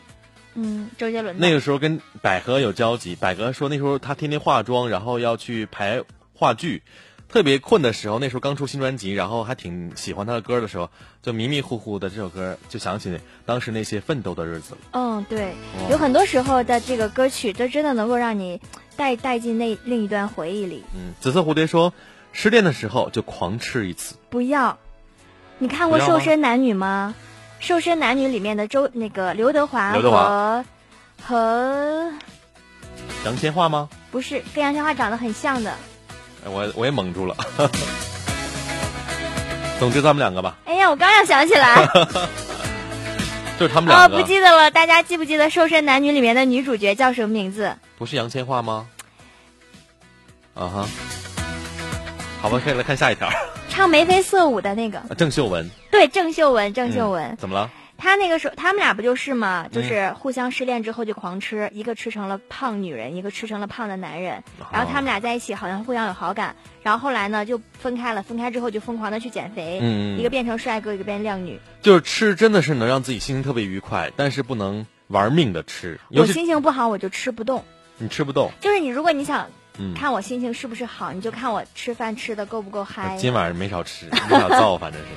[0.55, 1.47] 嗯，周杰伦的。
[1.47, 6.83] 那个时候跟百合有交集，百合说那时候她天天化妆，然后要去排话剧，
[7.29, 10.89] 特别困的时候，那时候刚出新专辑，然后还挺喜欢她的歌的时候，
[11.21, 14.73] 就迷迷糊糊的这首歌，就想起当时那些奋斗的日子。
[14.73, 14.79] 了。
[14.91, 15.53] 嗯，对，
[15.89, 18.59] 有很多时候的这个歌曲，都真的能够让你
[18.95, 20.83] 带带进那另一段回忆里。
[20.95, 21.93] 嗯，紫色蝴蝶说，
[22.31, 24.15] 失恋的时候就狂吃一次。
[24.29, 24.77] 不要，
[25.57, 27.15] 你看过《瘦身男女》吗？
[27.65, 30.65] 《瘦身男女》里面的周那个刘德华刘德华和
[31.21, 32.13] 和
[33.25, 33.89] 杨千嬅吗？
[34.11, 35.71] 不是跟杨千嬅长得很像的。
[36.45, 37.35] 哎我我也蒙住了。
[39.79, 41.87] 总之他们两个吧，哎呀，我刚要想起来，
[43.59, 44.71] 就是他们哦，两个，不记得了。
[44.71, 47.75] 大家记不记得《瘦身男女》里面的女主角叫什么名字？
[47.97, 48.87] 不是杨千嬅吗？
[50.53, 50.87] 啊哈，
[52.41, 53.29] 好吧，可以来看下一条。
[53.67, 57.25] 唱眉飞色舞的那个，郑秀文，对，郑秀文，郑秀文。
[57.31, 57.69] 嗯怎么了？
[57.97, 59.67] 他那个时候，他们俩不就是吗？
[59.69, 64.41] 嗯就是互相失恋之后就狂吃，一个吃成了胖女人，一个吃成了胖的男人。
[64.71, 71.59] 然后他们俩在一起好像互相有好感，然后后来呢就分开了，分开之后就疯狂的去减肥，嗯一个变成帅哥，一个变靓女。
[71.81, 77.65] 就是吃真的是能让自己心情特别愉快，但是不能玩命的吃，我心情不好，我就吃不动。
[77.97, 78.49] 你吃不动。
[78.61, 79.49] 就是你，如果你想
[79.79, 83.15] 嗯，看我心情是不是好，你就看我吃饭吃的够不够嗨。
[83.17, 85.07] 今晚上没少吃，没少造，反正是。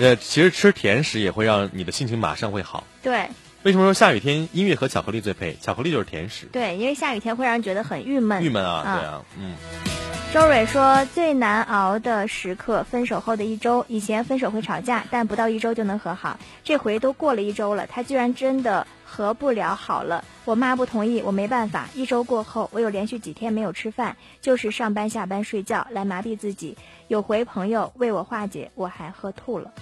[0.04, 2.84] 呃，其实吃甜食也会让你的心情马上会好。
[3.02, 3.28] 对
[3.64, 5.56] 为什么说下雨天音乐和巧克力最配？
[5.60, 6.46] 巧克力就是甜食。
[6.46, 8.42] 对，因为下雨天会让人觉得很郁闷。
[8.42, 9.56] 郁闷啊，啊对啊，嗯，
[10.32, 13.84] 周蕊说最难熬的时刻，分手后的一周。
[13.88, 16.38] 以前分手会吵架，但不到一周就能和好。
[16.62, 20.24] 这回都过了一周了，他居然真的和不了好了。
[20.44, 21.88] 我妈不同意，我没办法。
[21.94, 26.76] 一周过后，我有连续几天没有吃饭，就是上班、下班、睡觉来麻痹自己。
[27.08, 29.72] 有回朋友为我化解，我还喝吐了。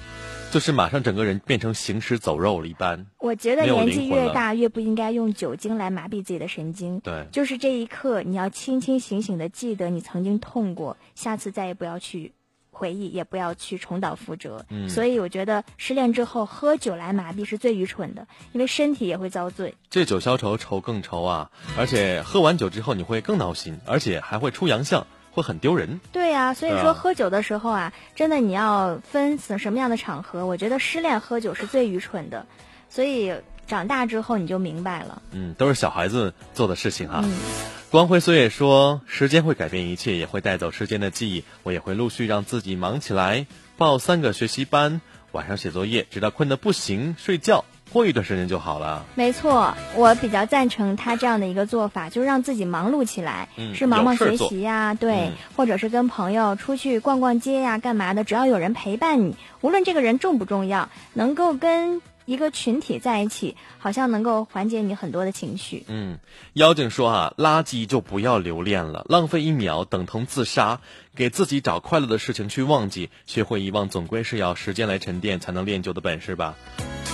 [0.52, 3.06] 就是马上整个人变成行尸走肉了一般。
[3.18, 6.98] 我觉得年纪越大，越不应该用酒精来麻痹自己的神经。
[7.00, 12.32] 对，就是这一刻，你要清清醒醒的记得你曾经痛过，下次再也不要去
[12.70, 14.64] 回忆，也不要去重蹈覆辙。
[14.70, 19.74] 嗯所以我觉得失恋之后喝酒来麻痹是最愚蠢的，因为身体也会遭罪。
[19.90, 21.50] 借酒消愁，愁更愁啊！
[21.76, 25.06] 而且喝完酒之后你会更闹心，而且还会出洋相，
[25.36, 26.00] 会很丢人。
[26.10, 30.46] 对呀、所以说喝酒的时候啊，真的你要分什么样的场合。
[30.46, 32.46] 我觉得失恋喝酒是最愚蠢的，
[32.88, 33.34] 所以
[33.66, 35.22] 长大之后你就明白了。
[35.32, 37.20] 嗯，都是小孩子做的事情哈。
[37.22, 37.36] 嗯
[37.88, 41.44] 光辉岁月说：“时间会改变一切，也会带走时间的记忆。
[41.62, 43.46] 我也会陆续让自己忙起来，
[43.76, 47.64] 报三个学习班，晚上写作业，直到困得不行睡觉。
[47.96, 49.06] 过一段时间就好了。
[49.14, 65.84] 没错，我比较赞成他这样的一个做法，就是让自己忙碌起来，嗯是忙忙学习呀，对，嗯或者是跟朋友出去逛逛街呀，干嘛的，只要有人陪伴你，无论这个人重不重要，能够跟一个群体在一起，好像能够缓解你很多的情绪。
[65.88, 66.18] 嗯，
[66.52, 70.80] 妖精说啊，垃圾就不要留恋了，浪费一秒等同自杀。
[71.14, 76.56] 给自己找快乐的事情去忘记，学会遗忘，总归是要时间来沉淀才能练就的本事吧。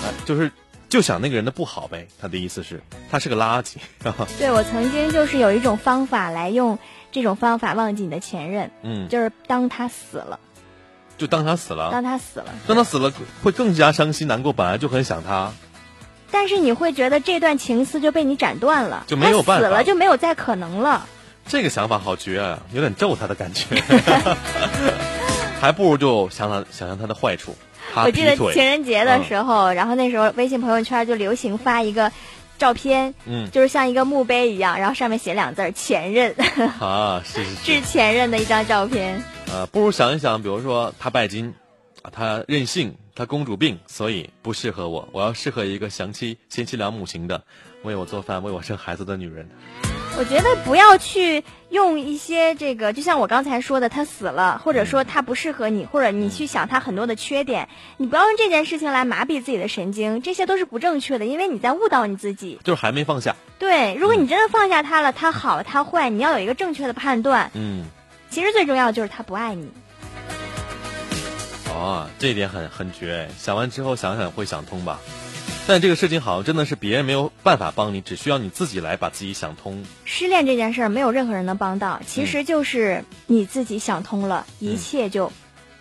[0.02, 0.50] 啊，就是
[0.92, 2.06] 就想那个人的不好呗。
[2.20, 3.76] 他的意思是，他是个垃圾。
[4.38, 6.78] 对我曾经就是有一种方法来用
[7.10, 10.38] 这种方法忘记你的前任，嗯，就是当他死了，
[11.16, 13.10] 就当他死了，当他死了，当他死了
[13.42, 15.50] 会更加伤心难过，本来就很想他。
[16.30, 21.06] 但是你会觉得这段情丝就被你斩断了，就没有办法死了就没有再可能了。
[21.48, 23.64] 这个想法好绝啊，有点咒他的感觉。
[25.58, 27.56] 还不如就想想想想他的坏处。
[27.94, 32.12] 他我记得情人节的时候，然后那时候微信朋友圈就流行发一个
[32.58, 36.34] 照片，嗯就是像一个墓碑一样，然后上面写两字儿“前任”，
[36.80, 37.80] 啊，是是。
[37.82, 39.22] 前任的一张照片。
[39.50, 41.54] 呃，不如想一想，比如说他拜金，
[42.02, 45.08] 啊，他任性，他公主病，所以不适合我。
[45.12, 47.42] 我要适合一个贤妻贤妻良母型的，
[47.82, 49.50] 为我做饭，为我生孩子的女人。
[50.18, 62.60] 我觉得不要去用一些这个，就像我刚才说的，他死了，或者说他不适合你，或者你去想他很多的缺点，你不要用这件事情来麻痹自己的神经，这些都是不正确的，因为你在误导你自己。
[62.62, 63.34] 就是还没放下。
[63.58, 67.50] 对，如果你真的放下他了，他好他坏，你要有一个正确的判断。
[67.54, 67.86] 嗯，
[68.30, 69.72] 其实最重要的就是他不爱你。
[71.70, 73.28] 哦，这一点很很绝。
[73.38, 75.00] 想完之后想想会想通吧。
[75.64, 79.84] 但这个事情好像真的是别人没有办法帮你，只需要你自己来把自己想通。
[80.04, 85.32] 失恋这件事儿没有任何人能帮到，其实就是你自己想通了，一切就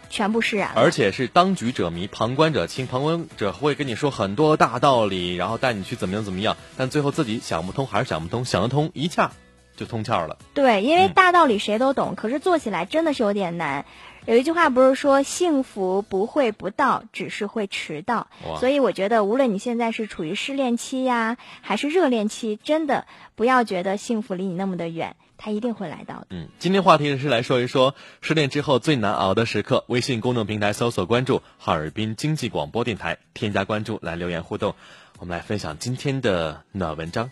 [0.10, 0.72] 全部释然。
[0.76, 2.86] 而且是当局者迷，旁观者清。
[2.86, 9.32] 旁观者会跟你说很多大道理，然后带你去怎么样怎么样，但最后自己想不通还是想不通，想得通一下
[9.76, 10.38] 就通窍了。
[10.54, 13.86] 对，因为嗯大道理谁都懂，可是做起来真的是有点难。
[14.28, 18.28] 有一句话不是说幸福不会不到，只是会迟到。
[18.60, 26.28] 所以我觉得，无论你现在是处于失恋期呀，还是热恋期，真的不要觉得幸福离你那么的远，它一定会来到的。
[26.30, 29.86] 嗯，今天话题是来说一说失恋之后最难熬的时刻。
[29.88, 34.76] 微信公众平台搜索关注哈尔滨经济广播电台，添加关注来留言互动。
[35.18, 37.32] 我们来分享今天的暖文章。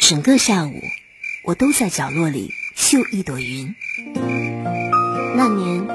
[0.00, 0.72] 整个下午，
[1.44, 3.74] 我都在角落里绣一朵云。
[5.36, 5.86] 那年，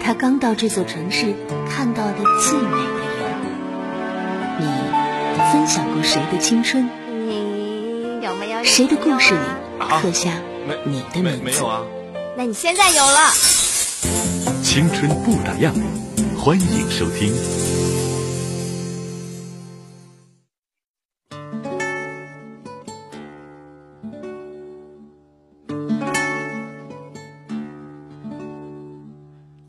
[0.00, 1.34] 他刚到这座城市，
[1.68, 3.24] 看到的最美的人。
[4.60, 4.66] 你
[5.52, 6.88] 分享过谁的青春？
[7.08, 8.62] 你有没有？
[8.64, 9.40] 谁的故事里
[10.00, 10.30] 刻下
[10.84, 11.42] 你的名字？
[11.42, 11.82] 没有啊。
[12.36, 13.30] 那你现在有了。
[14.62, 15.72] 青春不打烊，
[16.36, 17.32] 欢迎收听。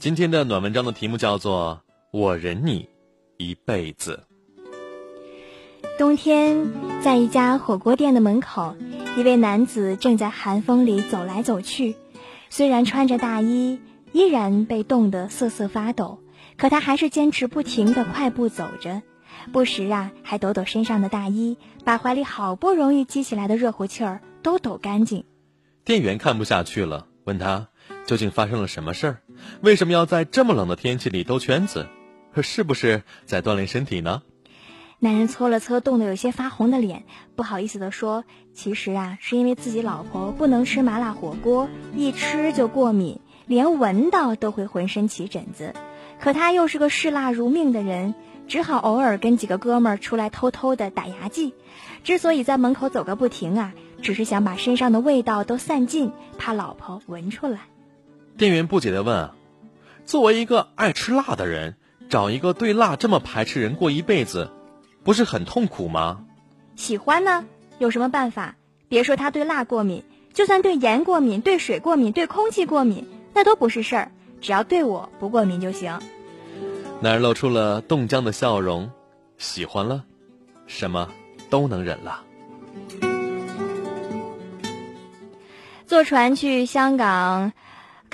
[0.06, 1.82] 今天的暖文章的题目叫做
[2.12, 2.88] 《我忍你
[3.38, 4.24] 一辈子》。
[5.98, 8.76] 冬天，在一家火锅店的门口，
[9.18, 11.96] 一位男子正在寒风里走来走去。
[12.52, 13.80] 虽然穿着大衣，
[14.12, 16.20] 依然被冻得瑟瑟发抖，
[16.56, 19.02] 可他还是坚持不停的快步走着，
[19.52, 25.26] 不时啊还抖抖身上的大衣，把怀里好不容易积起来的热乎气儿都抖干净。
[25.84, 27.70] 店员看不下去了，问他。
[28.06, 29.18] 究竟发生了什么事儿？
[29.62, 31.88] 为什么要在这么冷的天气里兜圈子？
[32.42, 34.22] 是不是在锻炼身体呢？
[35.00, 37.04] 男人搓了搓冻得有些发红的脸，
[37.36, 45.74] 不好意思地说：“其实啊，是因为自己老婆不能吃麻辣火锅，一吃就过敏，连闻到都会浑身起疹子。
[46.20, 48.16] 可他又是个嗜辣如命的人，
[48.48, 51.54] 只好偶尔跟几个哥们儿出来偷偷的打牙祭。
[52.04, 57.60] 之所以在门口走个不停啊，只是想把身上的味道都散尽，怕老婆闻出来。”
[58.38, 59.30] 店员不解地问
[60.06, 61.76] ：“作为一个爱吃辣的人，
[62.10, 64.52] 找一个对辣这么排斥人过一辈子，
[65.04, 66.26] 不是很痛苦吗
[66.76, 67.46] ？”“喜欢呢，
[67.80, 68.56] 有什么办法？
[68.90, 74.12] 别说他对辣过敏，就算对盐过敏、对水过敏、对空气过敏，那都不是事儿。
[74.42, 75.98] 只要对我不过敏就行。”
[77.00, 78.92] 男人露出了冻僵的笑容
[79.38, 80.04] ：“喜欢了，
[80.68, 81.10] 什么
[81.50, 82.22] 都能忍了。”
[85.88, 87.54] 坐船去香港。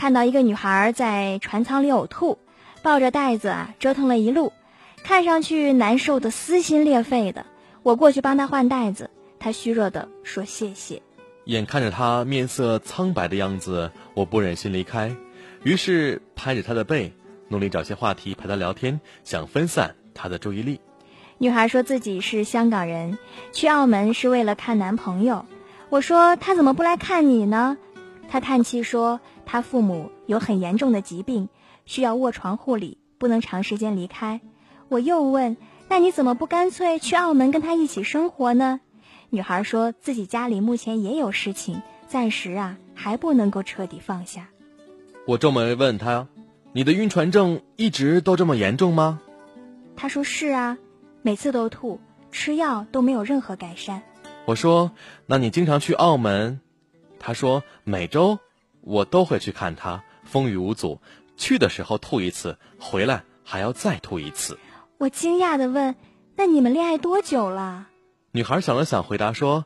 [0.01, 2.39] 看到一个女孩在船舱里呕吐，
[2.81, 4.51] 抱着袋子啊折腾了一路，
[5.03, 7.45] 看上去难受的撕心裂肺的。
[7.83, 11.03] 我过去帮她换袋子，她虚弱的说谢谢。
[11.45, 15.15] 眼看着她面色苍白的样子，我不忍心离开，
[15.61, 17.13] 于是拍着她的背，
[17.47, 20.81] 努力找些话题陪她聊天，想分散她的注意力。
[21.37, 23.19] 女孩说自己是香港人，
[23.53, 25.45] 去澳门是为了看男朋友。
[25.89, 27.77] 我说她怎么不来看你呢？
[28.31, 29.19] 她叹气说。
[29.43, 31.49] 他父母有很严重的疾病，
[31.85, 34.39] 需要卧床护理，不能长时间离开。
[34.87, 35.57] 我又问
[35.89, 38.79] ：“那你怎么不干脆去澳门跟他一起生活呢？”
[39.29, 44.47] 女孩说自己家里目前也有事情，暂时啊还不能够彻底放下。
[45.27, 46.29] 我皱眉问他
[46.71, 49.19] ：“你的晕船症一直都这么严重吗？”
[49.97, 50.77] 他说：“是啊，
[51.23, 51.99] 每次都吐，
[52.31, 54.01] 吃药都没有任何改善。”
[54.47, 54.91] 我说
[55.27, 56.61] ：“那你经常去澳门？”
[57.21, 58.39] 他说：“每周。”
[58.83, 60.99] 我都会去看他，风雨无阻。
[61.37, 64.57] 去的时候吐一次，回来还要再吐一次。
[64.97, 65.95] 我惊讶的问
[66.35, 67.87] ：“那你们恋爱多久了？”
[68.33, 69.65] 女孩想了想，回答说：“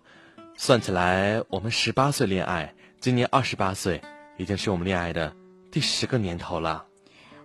[0.57, 4.01] 算起来，我们十八岁恋爱，今年二十八岁，
[4.37, 5.33] 已经是我们恋爱的
[5.71, 6.85] 第十个年头了。”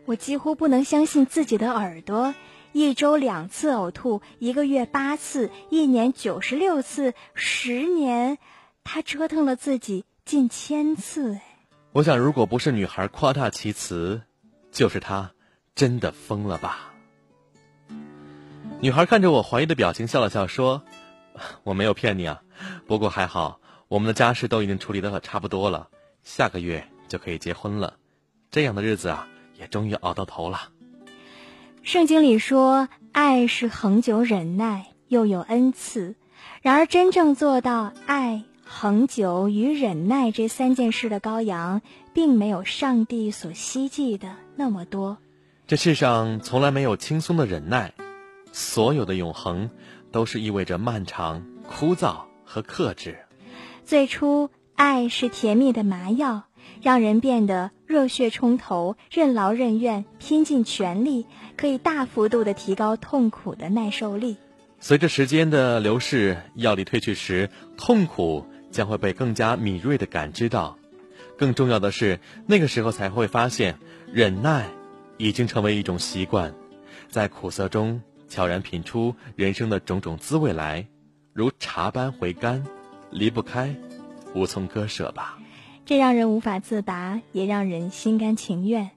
[0.07, 2.35] 我几乎不能相信自己的耳朵：
[2.73, 8.39] 一周两次呕吐，一个月八次，一年九十六次，十年，
[8.85, 11.35] 他折腾了自己近千次。
[11.35, 11.43] 哎。
[11.93, 14.23] 我想，如果不是女孩夸大其词，
[14.71, 15.33] 就是他
[15.75, 16.93] 真的疯了吧？
[18.81, 20.83] 女孩看着我怀疑的表情，笑了笑说
[21.65, 22.43] ：“我没有骗你啊，
[22.87, 25.89] 不过还好，我们的家事都已经处理的差不多了，
[26.23, 27.97] 下个月就可以结婚了。
[28.51, 29.29] 这样的日子啊，
[29.59, 30.71] 也终于熬到头了。”
[31.83, 36.15] 圣经里说：“爱是恒久忍耐，又有恩赐。”
[36.63, 38.45] 然而，真正做到爱。
[38.73, 41.83] 恒久与忍耐这三件事的羔羊，
[42.15, 45.19] 并没有上帝所希冀的那么多。
[45.67, 47.93] 这世上从来没有轻松的忍耐，
[48.53, 49.71] 所有的永恒，
[50.13, 53.19] 都是意味着漫长、枯燥和克制。
[53.85, 56.45] 最初，爱是甜蜜的麻药，
[56.81, 64.37] 让人变得热血冲头、任劳任怨、拼尽全力，可以大幅度的提高痛苦的耐受力。
[64.79, 68.47] 随着时间的流逝，药力褪去时，痛苦。
[68.71, 70.79] 将会被更加敏锐地感知到，
[71.37, 73.79] 更重要的是，那个时候才会发现，
[74.13, 74.67] 忍耐
[75.17, 76.55] 已经成为一种习惯，
[77.09, 80.87] 在苦涩中悄然品出人生的种种滋味来，
[81.33, 82.65] 如茶般回甘，
[83.11, 83.75] 离不开，
[84.35, 85.39] 无从割舍吧。
[85.85, 88.91] 这让人无法自拔，也让人心甘情愿。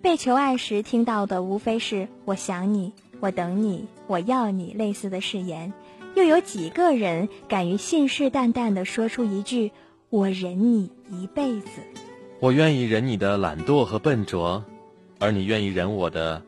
[0.00, 5.72] 被求爱时听到的，无非是“我想你”“我等你”“我要你”类似的誓言。
[6.18, 9.70] 又有几个人敢于信誓旦旦地说出一句
[10.10, 11.80] “我忍你一辈子”？
[12.42, 14.64] 我愿意忍你的懒惰和笨拙，
[15.20, 16.42] 而你愿意忍我的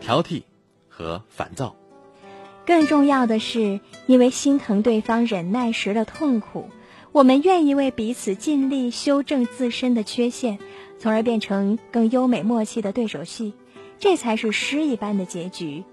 [0.00, 0.44] 挑剔
[0.88, 1.76] 和烦躁。
[2.64, 6.70] 更重要的是，因为心疼对方忍耐时的痛苦，
[7.12, 10.58] 我们愿意为彼此尽力修正自身的缺陷，
[10.98, 13.52] 从而变成更优美默契的对手戏。
[13.98, 15.84] 这才是诗一般的结局。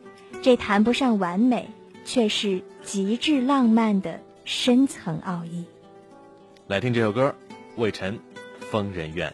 [0.41, 1.67] 这谈不上完美。
[2.05, 5.65] 却是极致浪漫的深层奥义。
[6.67, 7.33] 来听这首歌，
[7.75, 8.17] 魏晨
[8.59, 9.29] 《疯人院》。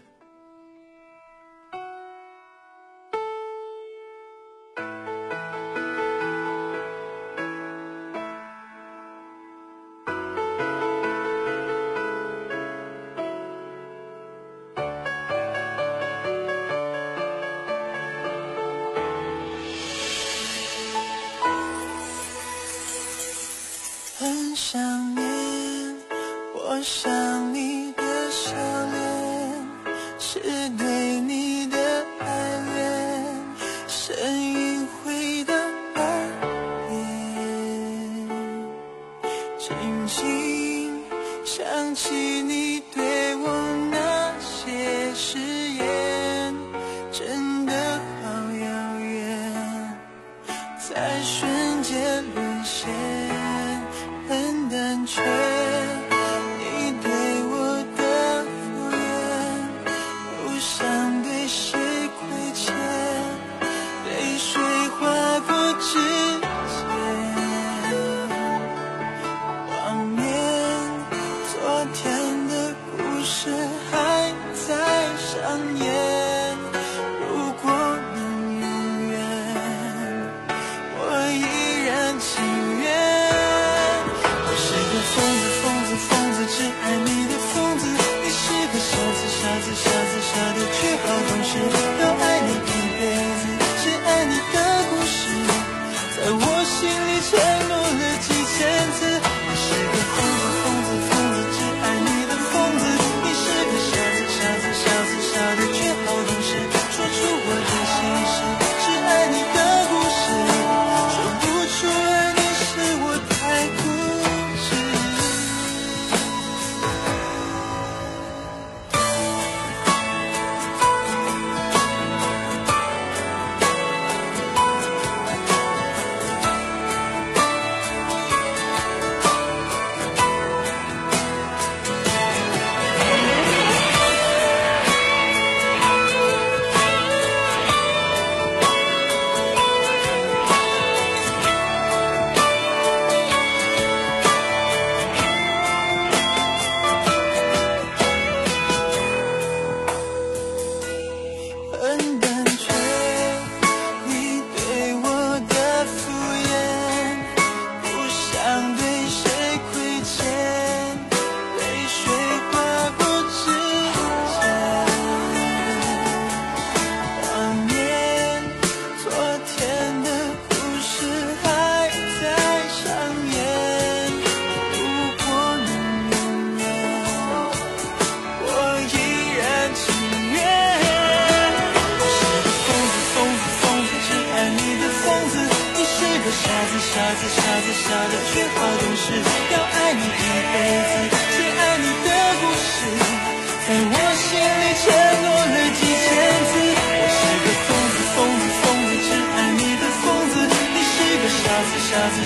[202.10, 202.24] 只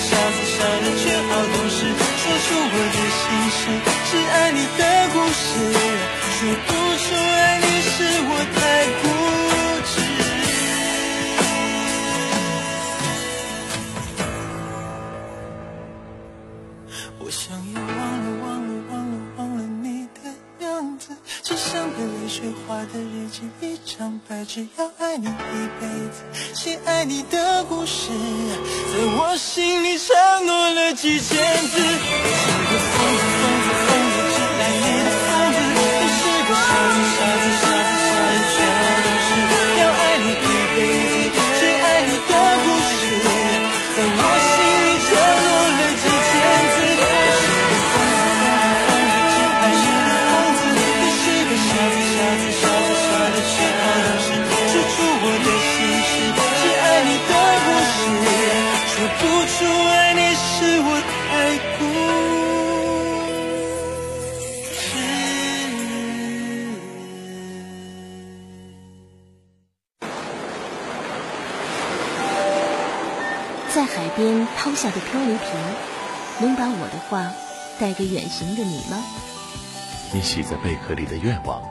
[78.06, 78.98] 远行的你吗？
[80.14, 81.62] 你许在贝壳里的愿望，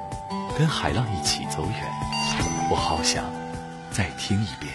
[0.57, 1.91] 跟海浪一起走远，
[2.71, 3.25] 我好想
[3.91, 4.73] 再听一遍。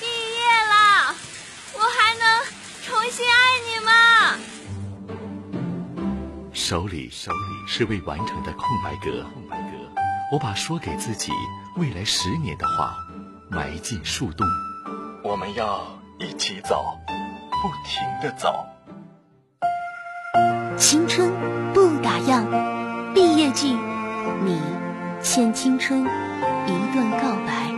[0.00, 1.14] 毕业了，
[1.74, 2.44] 我还能
[2.82, 3.92] 重新爱你吗？
[6.54, 9.76] 手里手里是未完成的空白格，空白格，
[10.32, 11.30] 我把说给自己
[11.76, 12.96] 未来十年的话
[13.50, 14.46] 埋进树洞。
[15.22, 15.86] 我们要
[16.18, 16.98] 一起走，
[17.62, 18.64] 不停的走。
[20.78, 21.28] 青春
[21.74, 22.44] 不打烊，
[23.12, 23.76] 毕业季，
[24.44, 24.60] 你
[25.20, 27.68] 欠青春一段告白。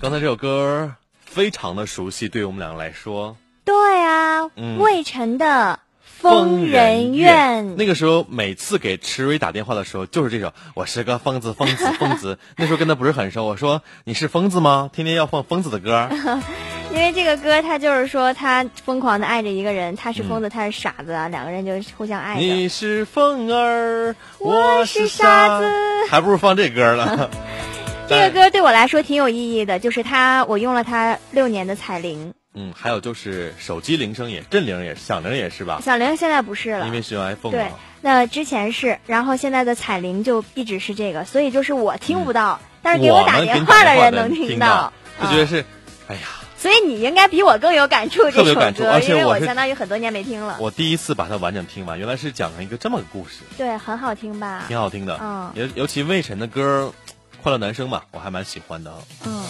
[0.00, 3.36] 刚才这首歌非常的熟悉，对我们两个来说。
[3.64, 5.78] 对啊，嗯、魏晨的。
[6.18, 10.52] 疯人院，那个时候每次给池蕊打电话的时候，就是这首。
[10.74, 12.38] 我是个疯子，疯子，疯子。
[12.56, 14.90] 那时候跟他不是很熟，我说你是疯子吗？
[14.92, 16.08] 天天要放疯子的歌。
[16.90, 22.40] 因为这个歌，他就是说他疯狂的爱着一个人，他是疯子，他是傻子啊，两个人就互相爱着。
[22.40, 25.70] 你是风儿，我是傻子，
[26.08, 27.30] 还不如放这歌了。
[28.08, 32.32] 这个歌对我来说挺有意义的，就是他，我用了他六年的彩铃。
[32.56, 35.80] 嗯，还有就是手机铃声也震铃也响铃也是吧？
[35.84, 44.92] 响铃现在不是了，因为是用 iPhone 对，那之前是，然后现在的彩铃就一直是这个，所以就是我听不到，嗯、但是给我打电话的人能听到，
[45.22, 45.64] 就觉得是，
[46.08, 46.22] 哎呀。
[46.58, 50.56] 所以你应该比我更有感触这首歌，而且因为我相当于很多年没听了。
[50.58, 53.42] 我第一次把它完整听完，原来是讲了一个这么个故事。
[53.58, 54.64] 对，很好听吧？
[54.66, 56.90] 挺好听的，嗯，尤尤其魏晨的歌，
[57.42, 58.90] 《快乐男生》嘛，我还蛮喜欢的。
[59.26, 59.44] 嗯。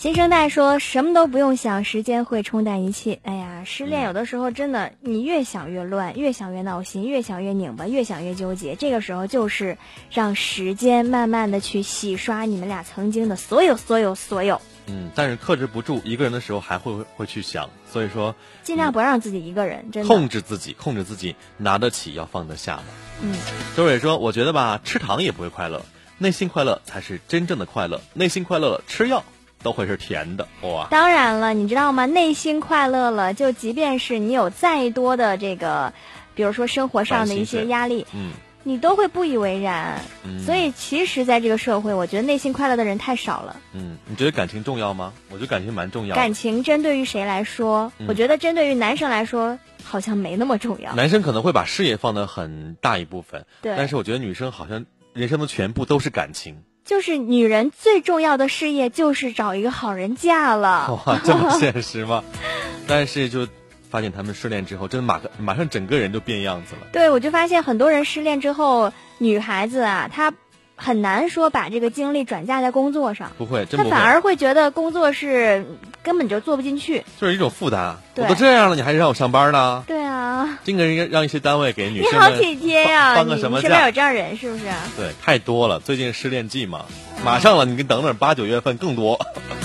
[0.00, 3.20] 新生代说什么都不用想，时间会冲淡一切。
[3.22, 8.76] 哎呀，失恋有的时候真的，你越想越乱，越想越闹心，越想越拧巴，越想越纠结。
[8.76, 9.76] 这个时候就是
[10.10, 14.62] 让时间慢慢的去洗刷你们俩曾经的所有、所有、所有。
[14.86, 22.84] 嗯，但是克制不住，一个人的时候还会会去想，所以说尽量不让自己一个人，真的控制自己，控制自己，拿得起要放得下嘛。
[23.20, 23.36] 嗯，
[23.76, 25.84] 周蕊说，我觉得吧，吃糖也不会快乐，
[26.16, 29.22] 内心快乐才是真正的快乐，内心快乐了，吃药。
[29.62, 30.86] 都会是甜的哇！
[30.90, 32.06] 当然了，你知道吗？
[32.06, 35.92] 内心快乐了，就即便是你有再多的这个，
[36.34, 38.32] 比如说生活上的一些压力，嗯，
[38.62, 40.00] 你都会不以为然。
[40.24, 43.56] 嗯，所以其实，在这个社会，我觉得内心快乐的人太少了。
[43.72, 45.12] 嗯，你觉得感情重要吗？
[45.28, 46.16] 我觉得感情蛮重要。
[46.16, 47.92] 感情针对于谁来说？
[47.98, 50.94] 嗯、我觉得针对于男生来说，好像没那么重要。
[50.94, 53.74] 男生可能会把事业放得很大一部分，对。
[53.76, 56.62] 但是我觉得女生好像人生的全部都是感情。
[56.90, 61.00] 就是女人最重要的事业就是找一个好人嫁了。
[61.06, 62.24] 哇，这么现实吗？
[62.88, 63.46] 但是就
[63.88, 66.88] 发现他们失恋之后，真的马马上整个人就变样子了。
[66.90, 70.34] 对，我就发现很多人失恋之后，女孩子啊，她
[70.82, 73.30] 很难说把这个精力转嫁在工作上。
[73.36, 75.66] 不会，他反而会觉得工作是
[76.02, 77.98] 根本就做不进去，就是一种负担。
[78.16, 79.84] 我都这样了，你还让我上班呢？
[79.86, 83.14] 对啊，这个应该让一些单位给女生你好体贴呀！
[83.14, 84.64] 放个什么你身边有这样人是不是？
[84.96, 85.78] 对，太多了。
[85.80, 86.86] 最近失恋季嘛，
[87.22, 89.18] 马上了，你等等八九月份更多。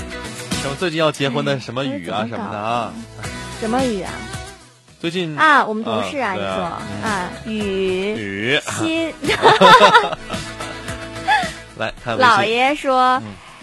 [0.62, 2.94] 什么最近要结婚的什么雨啊什么的啊？
[3.62, 4.12] 什么雨啊？
[5.00, 6.48] 最近啊，我们同事啊，你说
[7.04, 7.60] 啊，雨
[8.16, 9.14] 雨心。
[11.78, 13.22] 来看老爷说。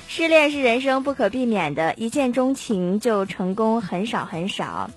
[0.09, 4.91] 失恋是人生不可避免的，一见钟情就成功很少很少。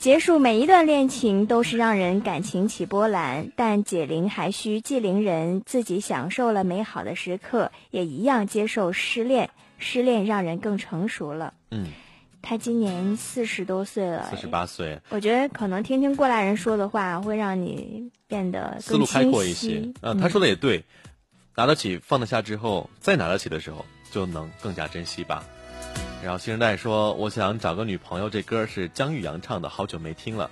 [0.00, 5.62] 结束每一段恋情都是让人感情起波澜，但解铃还需系铃人。
[5.64, 9.50] 自己享受了美好的时刻，也一样接受失恋。
[9.78, 11.54] 失恋让人更成熟了。
[11.70, 11.86] 嗯，
[12.42, 15.00] 他今年四十多岁了，四十八岁。
[15.10, 19.78] 我觉得可能听听过来人说的话，会让你变得思路开阔一些。
[19.78, 20.84] 嗯、呃，他说的也对，
[21.56, 23.84] 拿得起放得下之后，再拿得起的时候。
[24.08, 25.44] 就能更加珍惜吧。
[26.22, 30.48] 然后新生代说：“我想找个女朋友。”这歌是姜育阳唱的，好久没听了。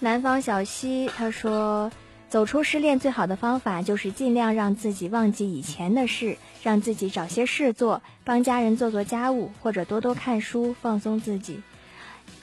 [0.00, 1.90] 南方小溪他说
[2.28, 11.62] ：“走出失恋最好的方法就是尽量让自己忘记以前的事，让自己找些事做，帮家人做做家务，或者多多看书，放松自己。”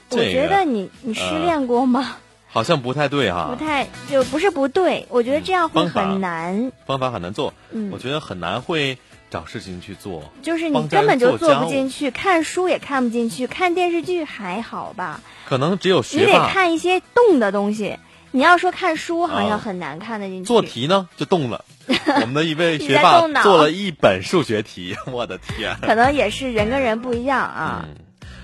[0.09, 1.99] 我觉得你你失恋过吗？
[2.01, 2.15] 呃、
[2.51, 7.53] 好像不太对哈，不太就不是不对，我觉得这样会很难，嗯、方法很难做。
[7.71, 8.97] 嗯，我觉得很难会
[9.29, 15.21] 找事情去做，就是你根本就做不进去，看书也看不进去，看电视剧还好吧？
[15.47, 17.97] 可能只有学你得看一些动的东西。
[18.33, 20.47] 你要说看书，好像很难看得进去。
[20.47, 21.65] 做题呢就动了，
[22.21, 25.75] 我们的一位学霸做了一本数学题，我的天！
[25.81, 27.85] 可能也是人跟人不一样啊。
[27.89, 27.95] 嗯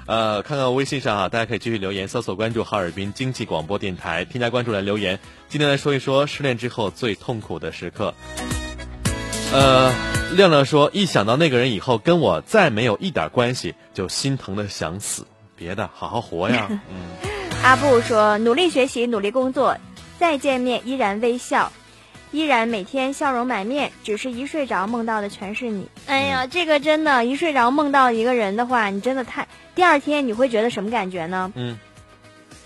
[0.07, 5.19] 呃，看看微信上啊，大家可以继续留言，搜索关注哈尔滨经济广播电台，添加关注来留言。
[5.49, 8.13] 今天来说一说失恋之后最痛苦的时刻。
[9.51, 9.93] 呃，
[10.35, 15.27] 亮亮说，一想到那个人以后跟我再没有一点关系，就心疼的想死。
[15.57, 16.67] 别的，好好活呀。
[16.89, 17.29] 嗯。
[17.61, 19.75] 阿布说，努力学习，努力工作，
[20.17, 21.69] 再见面依然微笑。
[22.31, 25.87] 依然每天笑容满面，只是一睡着梦到的全是你。
[26.05, 29.45] 哎呀，这个真的，一睡着梦到一个人的话，你真的太……
[29.77, 31.51] 第二天你会觉得什么感觉呢？
[31.53, 31.77] 嗯，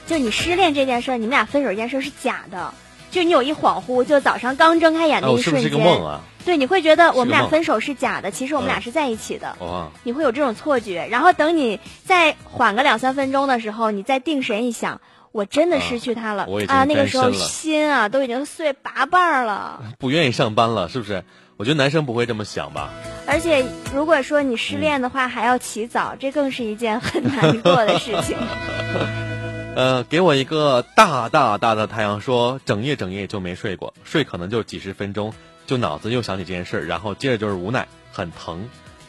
[0.08, 2.74] 就你失恋这件事儿，你们俩分手这件事儿是假的，
[3.12, 6.22] 就你有一恍惚，就早上刚睁开眼的一瞬间，是个梦啊？
[6.46, 9.58] 对，你会觉得我们俩分手是假的，其实我们俩是在一起的。
[9.60, 15.02] 哦，你会有这种错觉，然后等你再缓个两三分钟的时候，你再定神一想。
[15.34, 16.84] 我真的失去他了啊！
[16.84, 21.24] 那个时候心啊都已经碎八瓣了， 不愿意上班了，是不是？
[21.56, 22.90] 我觉得男生不会这么想吧。
[23.32, 23.66] 而且
[23.96, 28.38] 如果说你失恋的话，还要起早，这更是一件很难过的事情。
[29.74, 35.34] 呃，给我一个大大大的太阳，说整夜整夜就没睡过，睡可能就几十分钟，
[35.66, 38.68] 就脑子又想起这件事，然后接着就是无奈，很疼，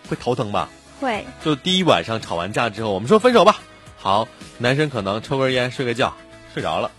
[0.08, 0.68] 会头疼吧？
[1.00, 1.26] 会。
[1.44, 3.56] 就第一晚上吵完架之后，我们说分手吧。
[3.98, 6.14] 好，男生可能抽根烟，睡个觉，
[6.54, 6.92] 睡着了。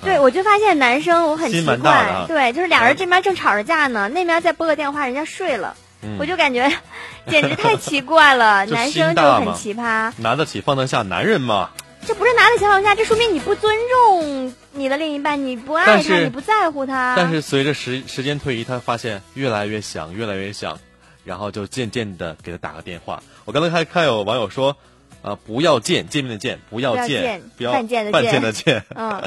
[0.00, 5.76] 对，我就发现男生我很奇怪，对，就是俩人这边正吵着架呢，那边再拨个电话，人家睡了，
[6.18, 6.70] 我就感觉
[7.28, 8.64] 简直太奇怪了。
[8.70, 11.70] 男生就很奇葩，拿得起放得下，男人嘛。
[12.06, 17.14] 这不是拿得起放得下，这说明你不尊重你的另一半，你不爱他，你不在乎他。
[17.16, 20.78] 但是随着时时间推移，他发现越来越想，越来越想，
[21.24, 23.22] 然后就渐渐的给他打个电话。
[23.44, 24.76] 我刚才还看有网友说。
[25.26, 25.36] 啊！
[25.44, 28.84] 不要见见面的见，不要见，不要犯贱的见的见。
[28.94, 29.20] 嗯，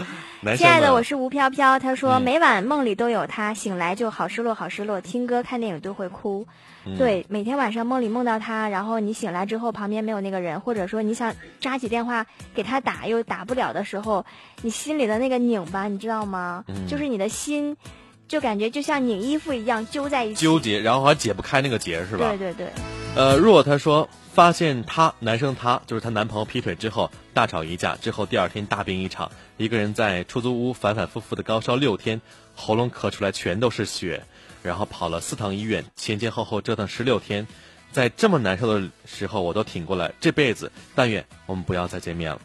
[0.56, 1.78] 亲爱的，我是吴飘飘。
[1.78, 5.02] 他说每晚梦里都有他，醒来就好失落，好失落。
[5.02, 6.48] 听歌看电影都会哭。
[6.98, 12.26] 对，每天晚上梦里梦到他，然后你醒来之后旁边没有那个人，或者说你想扎起电话
[12.56, 14.26] 给他打又打不了的时候，
[14.62, 16.64] 你心里的那个拧巴，你知道吗？
[16.88, 17.76] 就是你的心，
[18.30, 22.30] 就感觉就像拧衣服一样揪在一起，纠结，然后还解不开那个结，是吧？
[22.30, 22.68] 对对对。
[23.16, 24.08] 呃，若他说。
[24.32, 32.22] 发现他男生他就是她男朋友劈腿之后大吵一架之后第二天大病一场，一个人在出租屋反反复复的高烧六天，
[32.56, 34.24] 喉咙咳出来全都是血，
[34.64, 37.48] 然后跑了四趟医院，前前后后折腾十六天，
[37.92, 42.40] 在这么难受的时候我都挺过来，这辈子但愿我们不要再见面了。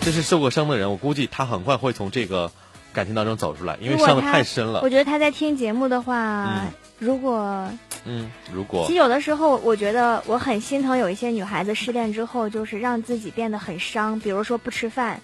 [0.00, 2.50] 这是受过伤的人，我估计他很快会从这个
[2.96, 4.80] 感情当中走出来，因为伤的太深了。
[4.82, 6.62] 我觉得他在听节目的话，
[6.98, 7.68] 如果。
[8.08, 15.20] 嗯，如果其实有的时候，我觉得我很心疼有一些女孩子失恋之后，就是让自己变得很伤，比如说不吃饭，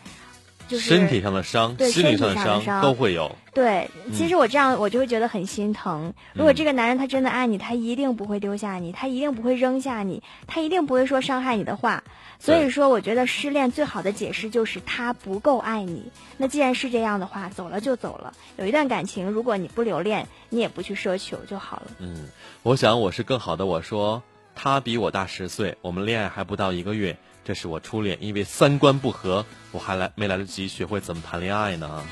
[0.69, 3.37] 就是身体上的伤，心理上的伤都会有。
[3.55, 6.15] 对，其实我这样我就会觉得很心疼。
[6.33, 12.03] 如果这个男人他真的爱你，他一定不会丢下你，他一定不会扔下你，他一定不会说伤害你的话。
[12.39, 16.11] 所以说，我觉得失恋最好的解释就是他不够爱你。
[16.39, 18.33] 那既然是这样的话，走了就走了。
[18.57, 21.93] 有一段感情，如果你不留恋，你也不去奢求就好了。
[21.99, 22.29] 嗯，
[22.63, 23.67] 我想我是更好的。
[23.67, 24.23] 我说
[24.57, 32.03] 他比我大十岁，我们恋爱还不到一个月，这是我初恋，因为三观不合，我还来没来得及学会怎么谈恋爱呢，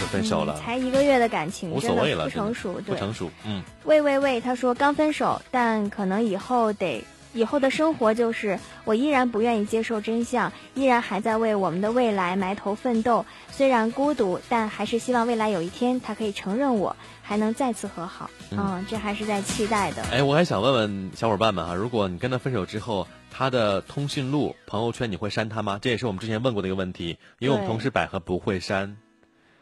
[0.00, 0.58] 就分手了。
[0.58, 3.30] 才一个月的感情，无所谓了，不成熟，不成熟。
[3.44, 3.62] 嗯。
[3.84, 7.04] 喂喂喂，他说刚分手，但可能以后得。
[7.34, 13.24] 以后的生活就是，我依然不愿意接受真相，依然还在为我们的未来埋头奋斗。
[13.52, 16.96] 虽然孤独，但还是希望未来有一天他可以承认我，
[17.28, 18.30] 还能再次和好。
[18.52, 20.02] 嗯，这还是在期待的。
[20.04, 25.78] 哎，我还想问问小伙伴们哈，如果你跟他分手之后，他的通讯录、朋友圈你会删他吗？
[25.82, 27.18] 这也是我们之前问过的一个问题。
[27.38, 28.96] 因为我们同事百合不会删，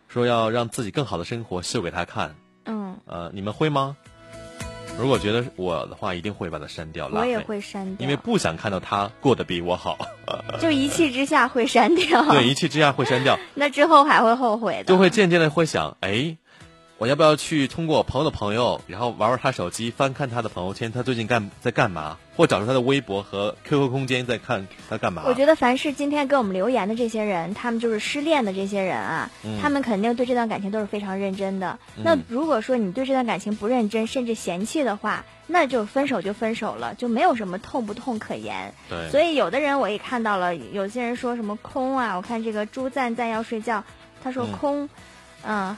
[0.07, 2.37] 说要让自己更好的生活秀给他看。
[2.67, 2.99] 嗯。
[3.05, 3.97] 呃，你们会吗？
[4.97, 7.09] 如果觉得我的话，一定会把它删掉。
[7.13, 9.99] 我也会删掉，因为不想看到他过得比我好。
[10.61, 12.23] 就一气之下会删掉。
[12.31, 13.37] 对，一气之下会删掉。
[13.55, 14.85] 那之后还会后悔的。
[14.85, 16.37] 就会渐渐的会想，哎。
[16.99, 22.17] 我要不要去通过我朋友的朋友，然后玩玩他手机，翻看他的朋友圈，他最近干在干嘛？
[22.35, 25.25] 或找出他的微博和 QQ 空间，在看他干嘛？
[25.27, 29.31] 我觉得凡是今天给我们留言的这些人，他们就是失恋的这些人啊，
[29.61, 31.79] 他们肯定对这段感情都是非常认真的。
[32.03, 38.73] 那如果说你对这段感情不认真，甚至嫌弃的话，那就分手就分手了，就没有什么痛不痛可言。
[38.89, 39.11] 对。
[39.11, 43.85] 所以有的人我也看到了，有些人说什么空啊，我看这个朱赞赞要睡觉，
[44.25, 44.85] 他说空。
[44.85, 44.89] 嗯，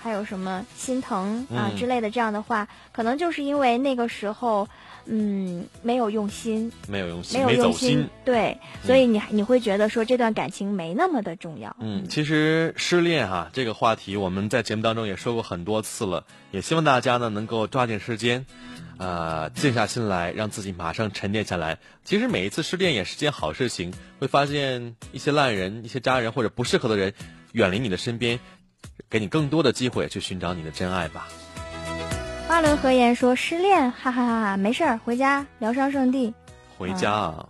[0.03, 4.69] 还有什么心疼啊嗯之类的这样的话，可能就是因为那个时候，
[5.05, 11.77] 嗯，没有用心，没有用心，没有用心，对，所以你你会觉得说这段感情没那么的重要。
[11.81, 18.47] 嗯，其实失恋哈、这个话题我们在节目当中也说过很多次了，也希望大家呢能够抓紧时间，
[18.99, 21.79] 呃，静下心来，让自己马上沉淀下来。
[22.05, 27.13] 其实每一次失恋也是件好事情，会发现一些烂人、一些渣人或者不适合的人
[27.53, 28.39] 远离你的身边，
[29.11, 31.29] 给你更多的机会去寻找你的真爱吧。
[32.47, 36.33] 花轮和言说失恋，哈哈哈哈，没事儿，回家疗伤圣地。
[36.79, 37.47] 回家啊，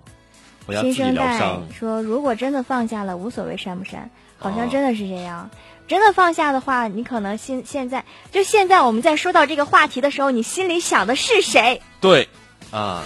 [0.66, 1.62] 回家自己新生代疗伤。
[1.72, 5.50] 说，如果真的放下了，无所谓删不删，好像哦真的是这样。
[5.86, 11.80] 真的放下的话，你可能现现在就现在我们在说到这个话题的时候，你心里想的是谁？
[12.00, 12.28] 对，
[12.70, 13.04] 啊，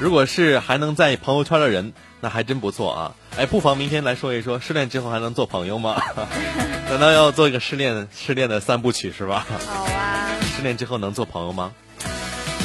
[0.00, 3.14] 如果是还能在朋友圈的人，那还真不错啊。
[3.36, 6.00] 哎，不妨明天来说一说，失恋之后还能做朋友吗？
[6.90, 9.46] 难道要做一个失恋失恋的三部曲是吧？
[9.66, 11.72] 好啊，失恋之后能做朋友吗？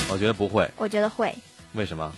[0.09, 1.33] 我觉得不会，我觉得会。
[1.73, 2.11] 为什么？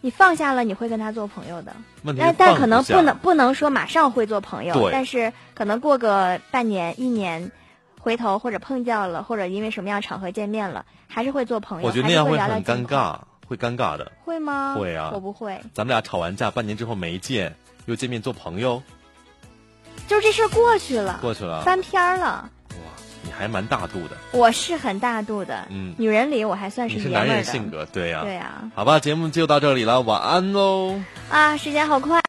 [0.00, 1.74] 你放下了，你会跟他做朋友的。
[2.02, 7.50] 问题是但但可能不能不能说马上会做朋友，但是可能过个半年一年，
[7.98, 11.88] 回头或者碰见了，或者因为什么样场合见面了，还是会做朋友。
[11.88, 12.86] 我觉得那样会很尴。
[12.86, 14.10] 尬，会尴尬的。
[14.24, 14.76] 会吗？
[14.78, 17.54] 会啊我不会，咱们俩吵完架，半年之后没见，
[17.86, 18.82] 又见面做朋友，
[20.08, 21.62] 就这事儿过去了，过去了。
[21.62, 22.50] 翻篇儿了。
[22.70, 22.76] 哇，
[23.22, 27.26] 你还蛮大度的，我是很大度的，嗯女人里我还算你是男。
[27.26, 31.00] 人性格，对呀、对呀、好吧，节目就到这里了，晚安喽。
[31.30, 32.22] 啊，时间好快。